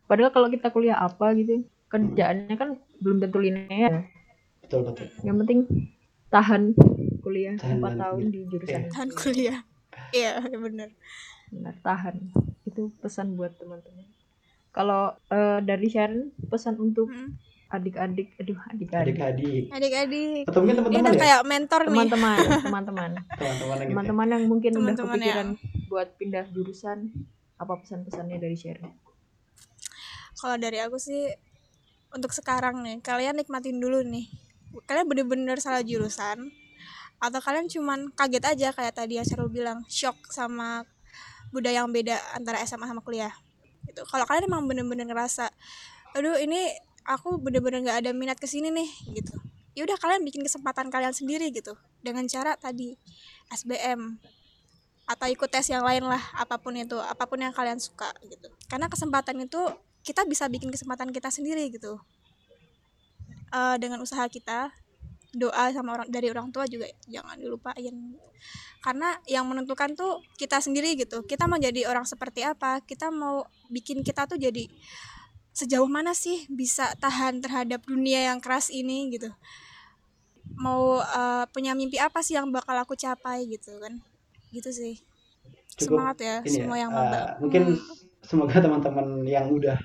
padahal 0.06 0.30
kalau 0.30 0.48
kita 0.48 0.69
kuliah 0.69 0.98
apa 0.98 1.34
gitu 1.34 1.65
kerjaannya 1.89 2.54
kan 2.54 2.69
belum 3.02 3.17
tentu 3.19 3.38
linear 3.41 4.06
betul 4.62 4.86
betul 4.86 5.10
yang 5.26 5.41
penting 5.41 5.60
tahan 6.30 6.78
kuliah 7.19 7.58
Tahan 7.58 7.82
empat 7.82 7.91
dan 7.91 8.00
tahun 8.00 8.19
kuliah. 8.22 8.30
di 8.30 8.39
jurusan 8.48 8.80
Iya. 8.80 8.89
Tahan 8.93 9.10
kuliah. 9.12 9.60
Iya, 10.10 10.32
bener. 10.65 10.89
Benar, 11.50 11.76
tahan 11.82 12.15
itu 12.63 12.93
pesan 13.02 13.34
buat 13.34 13.58
teman-teman 13.58 14.06
kalau 14.69 15.17
eh, 15.28 15.60
dari 15.62 15.89
Sharon 15.89 16.30
pesan 16.48 16.78
untuk 16.78 17.10
Mm. 17.10 17.34
Adik-adik 17.69 18.34
aduh 18.41 18.58
adik-adik 18.73 19.13
adik-adik 19.13 19.63
Adik-adik. 19.69 20.43
atau 20.49 20.60
mungkin 20.65 20.75
teman-teman 20.82 21.01
udah 21.05 21.13
ya 21.13 21.21
kayak 21.21 21.41
mentor 21.45 21.82
nih. 21.86 21.91
teman-teman 21.93 22.38
teman-teman 22.65 23.12
teman-teman 23.38 23.77
yang 23.77 23.86
gitu 23.86 23.86
ya. 23.86 23.88
teman-teman 23.93 24.27
yang 24.27 24.43
mungkin 24.49 24.71
udah 24.73 24.82
Teman-teman 24.82 25.13
kepikiran 25.13 25.47
buat 25.86 26.08
pindah 26.17 26.45
jurusan 26.49 26.97
apa 27.62 27.73
pesan-pesannya 27.77 28.38
dari 28.41 28.58
Sharon 28.58 28.93
Kalau 30.39 30.55
dari 30.55 30.79
aku 30.79 30.95
sih 30.95 31.27
untuk 32.10 32.34
sekarang 32.34 32.82
nih, 32.82 33.03
kalian 33.03 33.38
nikmatin 33.38 33.77
dulu 33.77 34.01
nih. 34.01 34.25
Kalian 34.88 35.05
bener-bener 35.05 35.58
salah 35.62 35.84
jurusan 35.86 36.49
atau 37.19 37.39
kalian 37.43 37.67
cuman 37.67 38.15
kaget 38.15 38.43
aja 38.47 38.67
kayak 38.71 38.95
tadi 38.95 39.19
yang 39.19 39.27
Cheryl 39.27 39.51
bilang, 39.51 39.84
shock 39.91 40.15
sama 40.32 40.88
budaya 41.51 41.84
yang 41.84 41.91
beda 41.91 42.15
antara 42.34 42.63
SMA 42.63 42.88
sama 42.88 43.03
kuliah. 43.03 43.36
Gitu. 43.84 44.01
Kalau 44.08 44.23
kalian 44.23 44.47
emang 44.47 44.63
bener-bener 44.65 45.03
ngerasa, 45.03 45.51
aduh 46.15 46.39
ini 46.39 46.71
aku 47.10 47.41
bener-bener 47.41 47.82
nggak 47.82 48.06
ada 48.06 48.12
minat 48.13 48.38
ke 48.38 48.45
sini 48.45 48.69
nih 48.69 48.89
gitu. 49.17 49.34
Ya 49.74 49.82
udah 49.89 49.98
kalian 49.98 50.22
bikin 50.22 50.45
kesempatan 50.45 50.93
kalian 50.93 51.17
sendiri 51.17 51.50
gitu. 51.50 51.74
Dengan 52.06 52.30
cara 52.30 52.54
tadi 52.54 52.93
SBM 53.50 54.22
atau 55.10 55.26
ikut 55.26 55.50
tes 55.50 55.65
yang 55.74 55.82
lain 55.82 56.06
lah 56.06 56.22
apa 56.38 56.62
pun 56.62 56.78
itu 56.78 57.02
apa 57.02 57.26
pun 57.26 57.41
yang 57.41 57.50
kalian 57.50 57.82
suka 57.82 58.13
gitu. 58.30 58.54
Karena 58.69 58.86
kesempatan 58.86 59.41
itu 59.41 59.58
kita 60.06 60.22
bisa 60.30 60.45
bikin 60.45 60.69
kesempatan 60.69 61.10
kita 61.10 61.34
sendiri 61.34 61.65
gitu. 61.74 61.98
Eh, 63.50 63.76
dengan 63.82 63.98
usaha 64.06 64.30
kita 64.30 64.69
doa 65.34 65.69
sama 65.74 65.98
orang 65.98 66.08
dari 66.10 66.30
orang 66.30 66.54
tua 66.54 66.69
juga 66.69 66.86
jangan 67.10 67.41
dilupain. 67.41 67.95
Karena 68.86 69.17
yang 69.26 69.50
menentukan 69.50 69.98
tuh 69.98 70.22
kita 70.38 70.62
sendiri 70.62 70.93
gitu. 70.93 71.26
Kita 71.26 71.50
mau 71.50 71.58
jadi 71.58 71.89
orang 71.89 72.06
seperti 72.06 72.45
apa 72.45 72.86
kita 72.86 73.10
mau 73.10 73.50
bikin 73.74 74.06
kita 74.06 74.30
tuh 74.30 74.38
jadi 74.38 74.69
sejauh 75.60 75.89
mana 75.91 76.12
sih 76.15 76.38
bisa 76.50 76.86
tahan 77.04 77.43
terhadap 77.43 77.82
dunia 77.84 78.19
yang 78.32 78.39
keras 78.39 78.67
ini 78.72 78.98
gitu? 79.13 79.30
Mau 80.65 80.84
eh, 81.00 81.43
punya 81.54 81.72
mimpi 81.80 81.98
apa 82.02 82.19
sih 82.26 82.34
yang 82.38 82.48
bakal 82.52 82.76
aku 82.84 82.93
capai 82.98 83.39
gitu 83.48 83.72
kan? 83.84 83.93
Gitu 84.56 84.69
sih. 84.80 84.93
Cukup 85.80 86.00
semangat 86.02 86.17
ya 86.19 86.36
ini 86.43 86.56
semua 86.56 86.76
ya, 86.76 86.82
yang 86.88 86.91
eh, 86.91 86.98
maba. 86.98 87.22
mungkin 87.43 87.63
Hmm. 87.69 87.80
semoga 88.26 88.58
teman-teman 88.60 89.08
yang 89.26 89.48
udah 89.58 89.78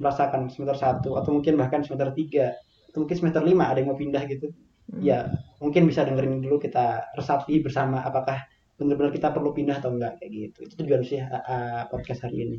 merasakan 0.00 0.48
semester 0.52 0.76
1 0.78 1.10
atau 1.18 1.30
mungkin 1.36 1.54
bahkan 1.60 1.80
semester 1.84 2.10
3 2.14 2.54
atau 2.90 2.98
mungkin 3.04 3.16
semester 3.18 3.42
5 3.44 3.66
ada 3.70 3.78
yang 3.82 3.90
mau 3.92 3.98
pindah 3.98 4.22
gitu 4.30 4.48
Hmm. 4.90 5.02
ya 5.02 5.18
mungkin 5.62 5.86
bisa 5.90 6.02
dengerin 6.02 6.42
dulu 6.42 6.58
kita 6.58 7.14
resapi 7.18 7.62
bersama 7.62 8.02
apakah 8.02 8.42
benar-benar 8.78 9.12
kita 9.14 9.28
perlu 9.30 9.50
pindah 9.54 9.78
atau 9.78 9.92
enggak 9.94 10.18
kayak 10.18 10.30
gitu. 10.50 10.58
Itu 10.66 10.74
tujuan 10.82 11.02
sih 11.04 11.20
uh, 11.22 11.30
uh, 11.36 11.80
podcast 11.92 12.26
hari 12.26 12.36
ini 12.48 12.58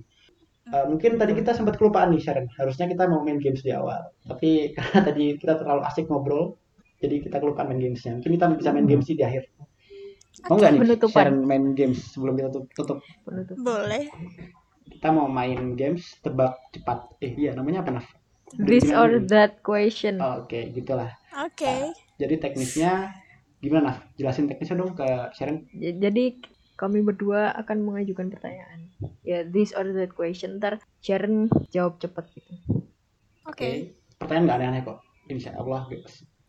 Uh, 0.69 0.85
mungkin 0.93 1.17
tadi 1.17 1.33
kita 1.33 1.57
sempat 1.57 1.81
kelupaan 1.81 2.13
nih 2.13 2.21
Sharon. 2.21 2.45
Harusnya 2.53 2.85
kita 2.85 3.09
mau 3.09 3.25
main 3.25 3.41
games 3.41 3.65
di 3.65 3.73
awal. 3.73 4.13
Tapi 4.29 4.49
karena 4.77 4.99
tadi 5.01 5.25
kita 5.41 5.57
terlalu 5.57 5.81
asik 5.89 6.05
ngobrol 6.05 6.61
jadi 7.01 7.17
kita 7.25 7.41
kelupaan 7.41 7.73
main 7.73 7.81
gamesnya. 7.81 8.21
Mungkin 8.21 8.31
kita 8.37 8.45
bisa 8.61 8.69
main 8.69 8.85
games 8.85 9.09
di 9.09 9.25
akhir. 9.25 9.49
Mau 10.47 10.55
nggak 10.57 10.71
nih 10.73 10.81
Penutupan. 10.85 11.11
Sharon 11.17 11.37
main 11.49 11.65
games 11.73 11.99
sebelum 12.13 12.33
kita 12.37 12.49
tutup, 12.53 12.69
tutup. 12.77 12.99
Penutup 13.25 13.57
boleh. 13.57 14.05
Kita 14.85 15.09
mau 15.09 15.25
main 15.25 15.73
games 15.73 16.21
tebak 16.21 16.53
cepat. 16.69 17.17
Eh 17.25 17.33
iya 17.35 17.57
namanya 17.57 17.81
apa 17.81 17.97
Naf? 17.97 18.07
this 18.59 18.91
or 18.91 19.23
that 19.31 19.63
question. 19.65 20.21
Oh, 20.21 20.45
oke 20.45 20.59
gitulah. 20.77 21.09
Oke. 21.41 21.95
Jadi 22.21 22.35
teknisnya 22.37 23.15
gimana 23.63 23.81
Naf? 23.93 23.97
jelasin 24.21 24.45
teknisnya 24.45 24.77
dong 24.77 24.93
ke 24.93 25.07
Sharon. 25.33 25.65
J- 25.73 25.97
jadi 25.97 26.37
kami 26.81 27.05
berdua 27.05 27.53
akan 27.61 27.85
mengajukan 27.85 28.33
pertanyaan. 28.33 28.89
Ya 29.21 29.45
this 29.45 29.69
or 29.77 29.85
that 29.85 30.17
question. 30.17 30.57
Ntar 30.57 30.81
Sharon 31.05 31.45
jawab 31.69 32.01
cepat 32.01 32.25
gitu. 32.33 32.81
Oke. 33.45 33.93
Pertanyaan 34.17 34.45
nggak 34.49 34.57
aneh-aneh 34.57 34.81
kok. 34.81 34.97
Insya 35.29 35.53
Allah 35.53 35.85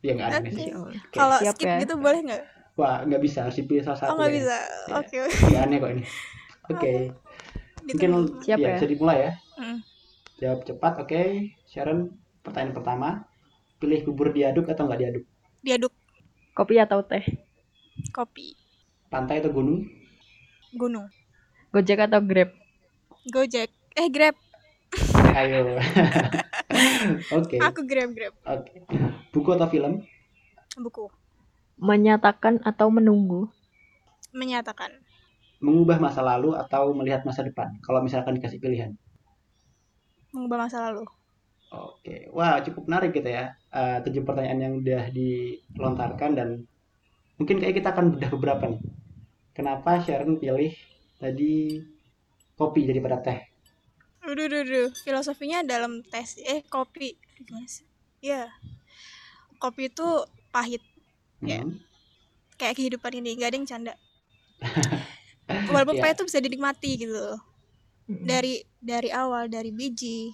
ya 0.01 0.16
nggak 0.16 0.29
aneh 0.33 0.40
Oke. 0.40 0.51
sih. 0.57 0.68
Allah. 0.73 0.92
kalau 1.12 1.37
siap 1.45 1.55
skip 1.61 1.68
ya. 1.68 1.79
gitu 1.85 1.95
boleh 2.01 2.21
nggak? 2.25 2.42
Wah 2.81 3.05
nggak 3.05 3.21
bisa. 3.21 3.45
Harus 3.45 3.61
dipilih 3.61 3.85
salah 3.85 3.99
satu 4.01 4.09
oh 4.09 4.14
nggak 4.16 4.33
ya. 4.33 4.37
bisa. 4.40 4.57
Iya. 4.57 4.95
oke. 4.97 5.16
Nggak 5.53 5.62
aneh 5.68 5.77
kok 5.77 5.90
ini. 5.92 6.05
Oke. 6.73 6.92
Mungkin 7.85 8.11
Ditunggu. 8.16 8.40
Siap 8.40 8.57
ya, 8.57 8.64
ya? 8.64 8.75
bisa 8.81 8.87
dimulai 8.88 9.18
ya. 9.21 9.33
Mm. 9.61 9.79
jawab 10.40 10.61
cepat. 10.64 10.92
Oke. 11.05 11.23
Sharon 11.68 12.16
pertanyaan 12.40 12.73
pertama. 12.73 13.09
Pilih 13.77 14.01
bubur 14.09 14.33
diaduk 14.33 14.64
atau 14.73 14.88
nggak 14.88 15.01
diaduk? 15.05 15.25
Diaduk. 15.61 15.92
Kopi 16.57 16.81
atau 16.81 17.05
teh? 17.05 17.21
Kopi. 18.16 18.57
Pantai 19.12 19.45
atau 19.45 19.53
gunung 19.53 20.02
gunung. 20.77 21.09
Gojek 21.73 22.05
atau 22.09 22.21
grab? 22.25 22.53
Gojek. 23.29 23.69
Eh 23.97 24.09
grab. 24.09 24.37
Ayo. 25.33 25.81
Oke. 27.39 27.57
Aku 27.61 27.85
grab 27.85 28.13
grab. 28.13 28.35
Oke. 28.45 28.85
Buku 29.33 29.49
atau 29.57 29.69
film? 29.69 30.05
Buku. 30.77 31.09
Menyatakan 31.81 32.61
atau 32.65 32.93
menunggu? 32.93 33.49
Menyatakan. 34.33 34.93
Mengubah 35.63 36.01
masa 36.01 36.21
lalu 36.21 36.59
atau 36.59 36.91
melihat 36.93 37.23
masa 37.23 37.47
depan 37.47 37.79
kalau 37.85 38.03
misalkan 38.03 38.37
dikasih 38.37 38.61
pilihan. 38.61 38.97
Mengubah 40.33 40.69
masa 40.69 40.91
lalu. 40.91 41.05
Oke, 41.73 42.29
wah 42.37 42.61
cukup 42.61 42.85
menarik 42.85 43.17
gitu 43.17 43.33
ya. 43.33 43.57
Eh, 43.73 44.05
tujuh 44.05 44.29
pertanyaan 44.29 44.61
yang 44.61 44.75
udah 44.85 45.09
dilontarkan 45.09 46.31
dan 46.37 46.49
mungkin 47.41 47.57
kayak 47.65 47.81
kita 47.81 47.97
akan 47.97 48.13
bedah 48.13 48.29
beberapa 48.29 48.65
nih. 48.69 48.81
Kenapa 49.53 50.01
Sharon 50.01 50.41
pilih 50.41 50.73
tadi 51.21 51.77
kopi 52.57 52.88
daripada 52.88 53.21
teh? 53.21 53.38
Aduh, 54.25 54.49
aduh, 54.49 54.65
aduh. 54.65 54.88
Filosofinya 55.05 55.61
dalam 55.61 56.01
tes 56.07 56.41
eh 56.41 56.65
kopi 56.65 57.19
gimana 57.37 57.69
sih? 57.69 57.85
Iya. 58.23 58.49
Kopi 59.59 59.93
itu 59.93 60.09
pahit 60.51 60.83
Ya. 61.43 61.59
Hmm, 61.59 61.75
kayak 62.55 62.79
kehidupan 62.79 63.19
ini, 63.19 63.35
gak 63.35 63.51
ada 63.51 63.57
yang 63.59 63.67
canda. 63.67 63.95
Walaupun 65.75 65.99
Iya. 65.99 66.03
pahit 66.07 66.15
itu 66.17 66.25
bisa 66.31 66.38
dinikmati 66.38 66.91
gitu. 66.97 67.11
loh. 67.11 67.43
Mm-mm. 68.07 68.23
Dari 68.23 68.62
dari 68.79 69.11
awal 69.11 69.51
dari 69.51 69.75
biji 69.75 70.31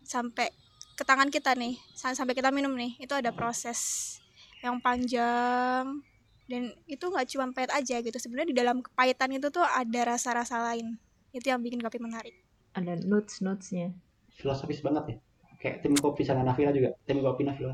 sampai 0.00 0.48
ke 0.96 1.04
tangan 1.04 1.28
kita 1.28 1.52
nih, 1.52 1.76
sa- 1.92 2.16
sampai 2.16 2.32
kita 2.32 2.48
minum 2.48 2.72
nih, 2.72 2.96
itu 2.96 3.12
ada 3.12 3.36
proses 3.36 4.16
yang 4.64 4.80
panjang 4.80 6.00
dan 6.46 6.62
itu 6.86 7.02
nggak 7.02 7.26
cuma 7.28 7.50
pahit 7.50 7.70
aja 7.70 7.96
gitu. 8.00 8.14
Sebenarnya 8.14 8.48
di 8.50 8.56
dalam 8.56 8.78
kepahitan 8.80 9.30
itu 9.34 9.50
tuh 9.50 9.62
ada 9.62 10.00
rasa-rasa 10.06 10.62
lain. 10.62 10.94
Itu 11.30 11.50
yang 11.50 11.60
bikin 11.60 11.82
kopi 11.82 11.98
menarik. 11.98 12.34
ada 12.72 12.92
notes 13.08 13.40
notesnya 13.40 13.88
filosofis 14.30 14.84
banget 14.84 15.04
ya. 15.08 15.16
Kayak 15.56 15.76
tim 15.80 15.96
kopi 15.96 16.22
sama 16.22 16.44
Nafila 16.44 16.68
juga. 16.70 16.92
Tim 17.04 17.20
kopi 17.20 17.42
Nafila. 17.42 17.72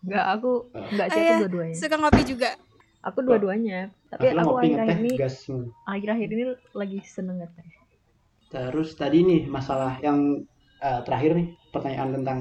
nggak 0.00 0.26
aku 0.32 0.52
Oh. 0.72 0.86
nggak 0.96 1.08
sih 1.12 1.20
Oh, 1.20 1.22
aku 1.22 1.28
iya. 1.28 1.38
dua-duanya 1.44 1.76
Suka 1.76 1.96
ngopi 2.00 2.22
juga. 2.24 2.50
aku 3.00 3.18
dua-duanya 3.20 3.78
tapi 4.08 4.32
Nafila 4.32 4.40
aku 4.40 4.48
ngopi 4.48 4.64
akhir-akhir 4.64 4.96
ngeteh 4.96 5.04
ini 5.04 5.12
gas. 5.20 5.36
Akhir-akhir 5.84 6.28
ini 6.30 6.44
lagi 6.72 6.98
seneng 7.04 7.36
ngeteh 7.38 7.66
Terus 8.50 8.88
tadi 8.96 9.18
nih 9.22 9.40
masalah 9.46 10.00
yang 10.00 10.40
eh, 10.80 11.00
terakhir 11.04 11.36
nih 11.36 11.46
pertanyaan 11.68 12.10
tentang 12.16 12.38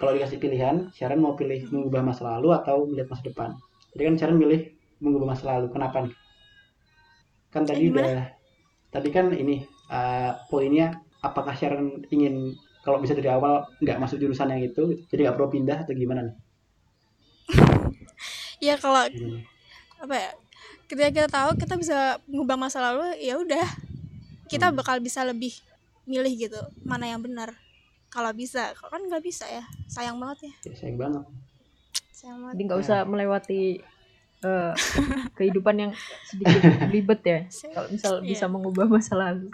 kalau 0.00 0.16
dikasih 0.16 0.40
pilihan, 0.40 0.90
Sharon 0.90 1.20
mau 1.20 1.36
pilih 1.36 1.62
mengubah 1.70 2.02
masa 2.02 2.26
lalu 2.34 2.50
atau 2.56 2.88
melihat 2.88 3.12
masa 3.12 3.22
depan. 3.22 3.50
Jadi 3.92 4.02
kan 4.08 4.14
Sharon 4.18 4.38
milih 4.42 4.60
mengubah 5.02 5.28
masa 5.32 5.44
lalu. 5.50 5.66
Kenapa 5.74 5.96
nih? 6.04 6.14
Kan 7.54 7.62
tadi 7.70 7.82
gimana? 7.82 7.92
udah 7.92 8.12
tadi 8.94 9.08
kan 9.16 9.26
ini 9.42 9.56
eh, 9.98 10.30
poinnya 10.50 10.86
apakah 11.28 11.54
Sharon 11.58 11.86
ingin 12.14 12.34
kalau 12.84 12.98
bisa 13.04 13.14
dari 13.18 13.30
awal 13.36 13.54
nggak 13.82 14.00
masuk 14.02 14.18
jurusan 14.22 14.52
yang 14.54 14.62
itu, 14.70 14.82
jadi 15.10 15.20
nggak 15.24 15.36
perlu 15.38 15.50
pindah 15.56 15.78
atau 15.84 15.94
gimana 16.02 16.20
nih? 16.28 16.36
Ya 18.66 18.74
kalau 18.80 19.04
Hmm. 19.12 19.44
apa 20.02 20.14
ya 20.18 20.30
ketika 20.90 21.08
kita 21.14 21.28
tahu 21.30 21.50
kita 21.58 21.74
bisa 21.78 22.18
mengubah 22.28 22.58
masa 22.58 22.78
lalu 22.82 23.18
ya 23.22 23.38
udah 23.38 23.64
kita 24.50 24.60
Hmm. 24.60 24.74
bakal 24.74 24.98
bisa 25.02 25.22
lebih 25.26 25.54
milih 26.08 26.32
gitu 26.48 26.60
mana 26.84 27.06
yang 27.10 27.22
benar 27.22 27.54
kalau 28.12 28.30
bisa 28.34 28.74
kalau 28.78 28.90
kan 28.98 29.02
nggak 29.08 29.22
bisa 29.24 29.46
ya 29.48 29.64
sayang 29.90 30.18
banget 30.20 30.50
ya 30.50 30.52
Ya, 30.66 30.72
sayang 30.78 30.98
banget. 31.02 31.24
Banget 32.22 32.52
Jadi 32.54 32.62
nggak 32.64 32.80
usah 32.80 32.98
melewati 33.02 33.62
eh, 34.42 34.72
kehidupan 35.32 35.74
yang 35.76 35.92
sedikit 36.24 36.60
belibet 36.88 37.20
ya. 37.22 37.38
Kalau 37.68 37.88
misal 37.88 38.12
Iya. 38.18 38.26
bisa 38.28 38.44
mengubah 38.46 38.86
masa 38.88 39.14
lalu. 39.14 39.50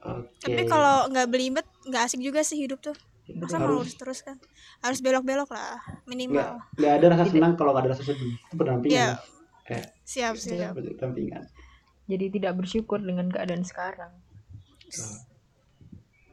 Oke. 0.00 0.32
tapi 0.40 0.64
kalau 0.64 1.12
nggak 1.12 1.28
belibet 1.28 1.66
nggak 1.84 2.08
asik 2.08 2.20
juga 2.20 2.40
sih 2.40 2.56
hidup 2.58 2.80
tuh. 2.80 2.96
Masa 3.30 3.60
mau 3.60 3.68
harus. 3.68 3.84
lurus 3.84 3.94
terus 3.94 4.20
kan. 4.20 4.40
Harus 4.80 4.98
belok-belok 4.98 5.52
lah 5.52 5.76
minimal. 6.04 6.56
Nggak 6.74 6.92
ada 6.96 7.06
rasa 7.12 7.24
senang 7.28 7.52
kalau 7.54 7.70
nggak 7.70 7.84
ada 7.84 7.90
rasa 7.92 8.04
sedih. 8.04 8.32
Itu 8.34 8.54
berdampingan. 8.56 8.96
Iya. 8.96 9.10
kayak 9.62 9.86
siap 10.02 10.34
siap. 10.34 10.72
berdampingan. 10.72 11.44
Jadi 12.08 12.24
tidak 12.32 12.52
bersyukur 12.56 12.98
dengan 12.98 13.28
keadaan 13.28 13.62
sekarang. 13.62 14.10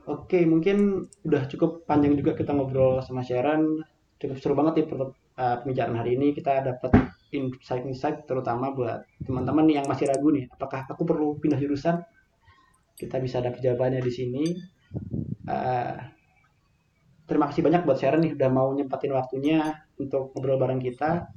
oke 0.07 0.39
mungkin 0.47 1.05
udah 1.21 1.45
cukup 1.45 1.83
panjang 1.83 2.15
juga 2.15 2.33
kita 2.33 2.55
ngobrol 2.55 3.03
sama 3.03 3.21
Sharon. 3.21 3.83
Cukup 4.17 4.37
seru 4.39 4.55
banget 4.55 4.87
per- 4.87 5.13
uh, 5.37 5.61
pembicaraan 5.61 5.95
hari 5.95 6.13
ini 6.13 6.31
kita 6.31 6.59
dapat 6.61 6.91
insight-insight 7.29 8.23
terutama 8.23 8.69
buat 8.69 9.05
teman-teman 9.21 9.67
yang 9.67 9.85
masih 9.85 10.05
ragu 10.05 10.29
nih 10.29 10.49
apakah 10.49 10.83
aku 10.85 11.03
perlu 11.03 11.37
pindah 11.37 11.57
jurusan 11.57 12.01
kita 12.93 13.17
bisa 13.17 13.39
dapat 13.39 13.61
jawabannya 13.61 14.01
di 14.01 14.11
sini 14.11 14.45
Uh, 15.43 15.95
terima 17.25 17.47
kasih 17.47 17.59
banyak 17.61 17.83
buat 17.83 17.95
Sharon 17.95 18.19
nih 18.19 18.35
udah 18.35 18.49
mau 18.49 18.67
nyempatin 18.69 19.11
waktunya 19.11 19.59
untuk 19.95 20.31
ngobrol 20.31 20.55
bareng 20.55 20.75
kita 20.77 21.27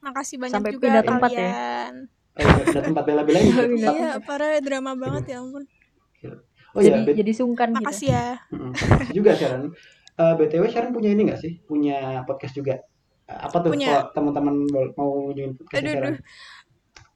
makasih 0.00 0.36
banyak 0.36 0.52
Sampai 0.52 0.72
juga 0.72 0.84
pindah 0.88 1.02
tempat 1.02 1.30
ya? 1.30 1.36
kalian 1.36 1.94
eh, 2.34 2.44
udah 2.66 2.82
tempat 2.82 3.02
bela-belain 3.04 3.44
Pindah 3.44 3.64
tempat- 3.68 3.96
iya 3.98 4.10
parah 4.18 4.56
drama 4.58 4.92
banget 4.94 5.24
ya 5.28 5.40
ampun 5.40 5.64
oh 6.72 6.80
iya 6.80 7.00
jadi 7.00 7.24
jadi 7.24 7.32
sungkan 7.34 7.68
kita. 7.70 7.78
makasih 7.78 8.08
ya 8.10 8.26
Mm, 8.48 8.72
makasih 8.72 9.14
juga 9.14 9.30
Sharon. 9.32 9.62
Eh, 10.12 10.34
BTW 10.36 10.64
Sharon 10.66 10.92
punya 10.92 11.08
ini 11.08 11.22
nggak 11.24 11.40
sih? 11.40 11.52
Punya 11.62 12.20
podcast 12.24 12.52
juga. 12.52 12.84
Apa 13.38 13.56
tuh 13.58 13.70
Punya. 13.70 13.86
kalau 13.88 14.02
teman-teman 14.12 14.54
mau 14.92 15.30
join 15.30 15.54
podcast 15.54 15.78
aduh 15.78 16.18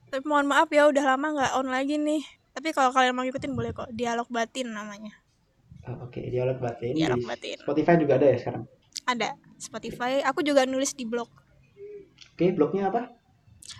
tapi 0.07 0.22
mohon 0.22 0.46
maaf 0.46 0.68
ya 0.68 0.87
udah 0.87 1.02
lama 1.07 1.26
nggak 1.35 1.50
on 1.55 1.66
lagi 1.66 1.96
nih 1.96 2.22
tapi 2.50 2.70
kalau 2.70 2.90
kalian 2.90 3.12
mau 3.12 3.22
ikutin 3.22 3.52
boleh 3.52 3.70
kok 3.70 3.87
dialog 3.90 4.26
batin 4.29 4.70
namanya 4.70 5.12
Oh, 5.87 6.02
Oke, 6.02 6.18
dialog 6.26 6.59
batin. 6.59 6.98
Dialog 6.98 7.16
Di 7.16 7.24
batin. 7.24 7.57
Spotify 7.62 7.94
juga 7.94 8.18
ada 8.18 8.26
ya 8.26 8.37
sekarang. 8.37 8.66
ada 9.07 9.29
Spotify 9.55 10.18
aku 10.20 10.42
juga 10.42 10.62
nulis 10.62 10.92
di 10.92 11.02
blog 11.02 11.26
Oke, 12.33 12.50
blognya 12.50 12.90
apa? 12.90 13.07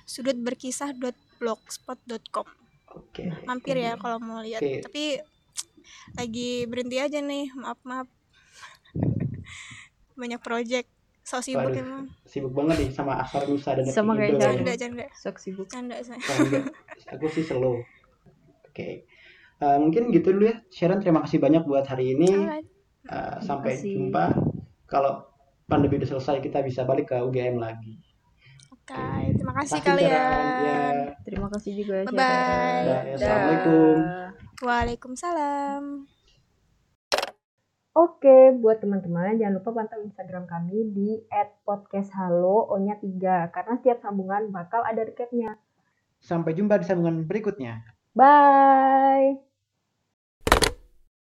sudutberkisah.blogspot.com 0.07 2.46
Oke. 2.94 3.22
mampir 3.42 3.75
ya 3.77 3.94
kalau 3.94 4.18
mau 4.18 4.38
lihat 4.38 4.59
Oke. 4.59 4.81
tapi 4.81 5.18
lagi 6.14 6.62
berhenti 6.64 6.96
aja 6.96 7.18
nih 7.18 7.51
maaf 7.53 7.77
maaf 7.83 8.07
banyak 10.14 10.38
project 10.38 10.87
so 11.26 11.42
sibuk 11.42 11.74
Waduh. 11.74 11.82
emang 11.82 12.04
Sibuk 12.22 12.54
banget 12.54 12.86
nih 12.86 12.90
sama 12.94 13.18
Asar 13.18 13.42
Nusa 13.44 13.74
dan 13.74 13.82
Sama 13.84 14.14
kayak 14.14 14.38
Sharon. 14.38 14.62
canda 14.62 14.70
ya. 14.70 14.78
canda 14.78 15.04
Sok 15.12 15.36
sibuk. 15.42 15.66
canda 15.66 15.98
saya. 15.98 16.22
Aku 17.10 17.26
sih 17.26 17.42
slow. 17.42 17.82
Oke. 18.70 19.02
Eh, 19.56 19.78
mungkin 19.82 20.14
gitu 20.14 20.30
dulu 20.30 20.46
ya. 20.46 20.62
Sharon 20.70 21.02
terima 21.02 21.18
kasih 21.26 21.42
banyak 21.42 21.66
buat 21.66 21.82
hari 21.82 22.14
ini. 22.14 22.30
Alright. 22.30 22.66
Eh, 23.06 23.36
sampai 23.42 23.74
kasih. 23.74 23.98
jumpa. 23.98 24.38
Kalau 24.86 25.26
pandemi 25.66 25.98
udah 25.98 26.06
selesai 26.08 26.38
kita 26.38 26.62
bisa 26.62 26.86
balik 26.86 27.10
ke 27.10 27.18
UGM 27.18 27.58
lagi. 27.58 27.98
oke 28.70 29.02
terima 29.34 29.52
kasih. 29.58 29.76
Ya. 29.76 29.82
kalian 29.82 30.94
Terima 31.26 31.48
kasih 31.50 31.70
juga. 31.74 32.06
Sharon. 32.06 32.14
Dah, 32.14 32.78
ya, 32.86 32.98
Assalamualaikum. 33.18 33.96
Waalaikumsalam 34.62 36.06
Oke, 37.96 38.52
buat 38.61 38.85
teman-teman 38.85 39.40
jangan 39.40 39.56
lupa 39.56 39.72
pantau 39.72 40.04
Instagram 40.04 40.44
kami 40.44 40.92
di 40.92 41.16
@podcasthalo 41.64 42.68
O-nya 42.68 43.00
3 43.00 43.48
karena 43.48 43.72
setiap 43.80 44.04
sambungan 44.04 44.52
bakal 44.52 44.85
ada 44.85 45.00
recapnya. 45.00 45.56
Sampai 46.20 46.52
jumpa 46.52 46.76
di 46.76 46.85
sambungan 46.85 47.24
berikutnya. 47.24 47.88
Bye. 48.12 49.45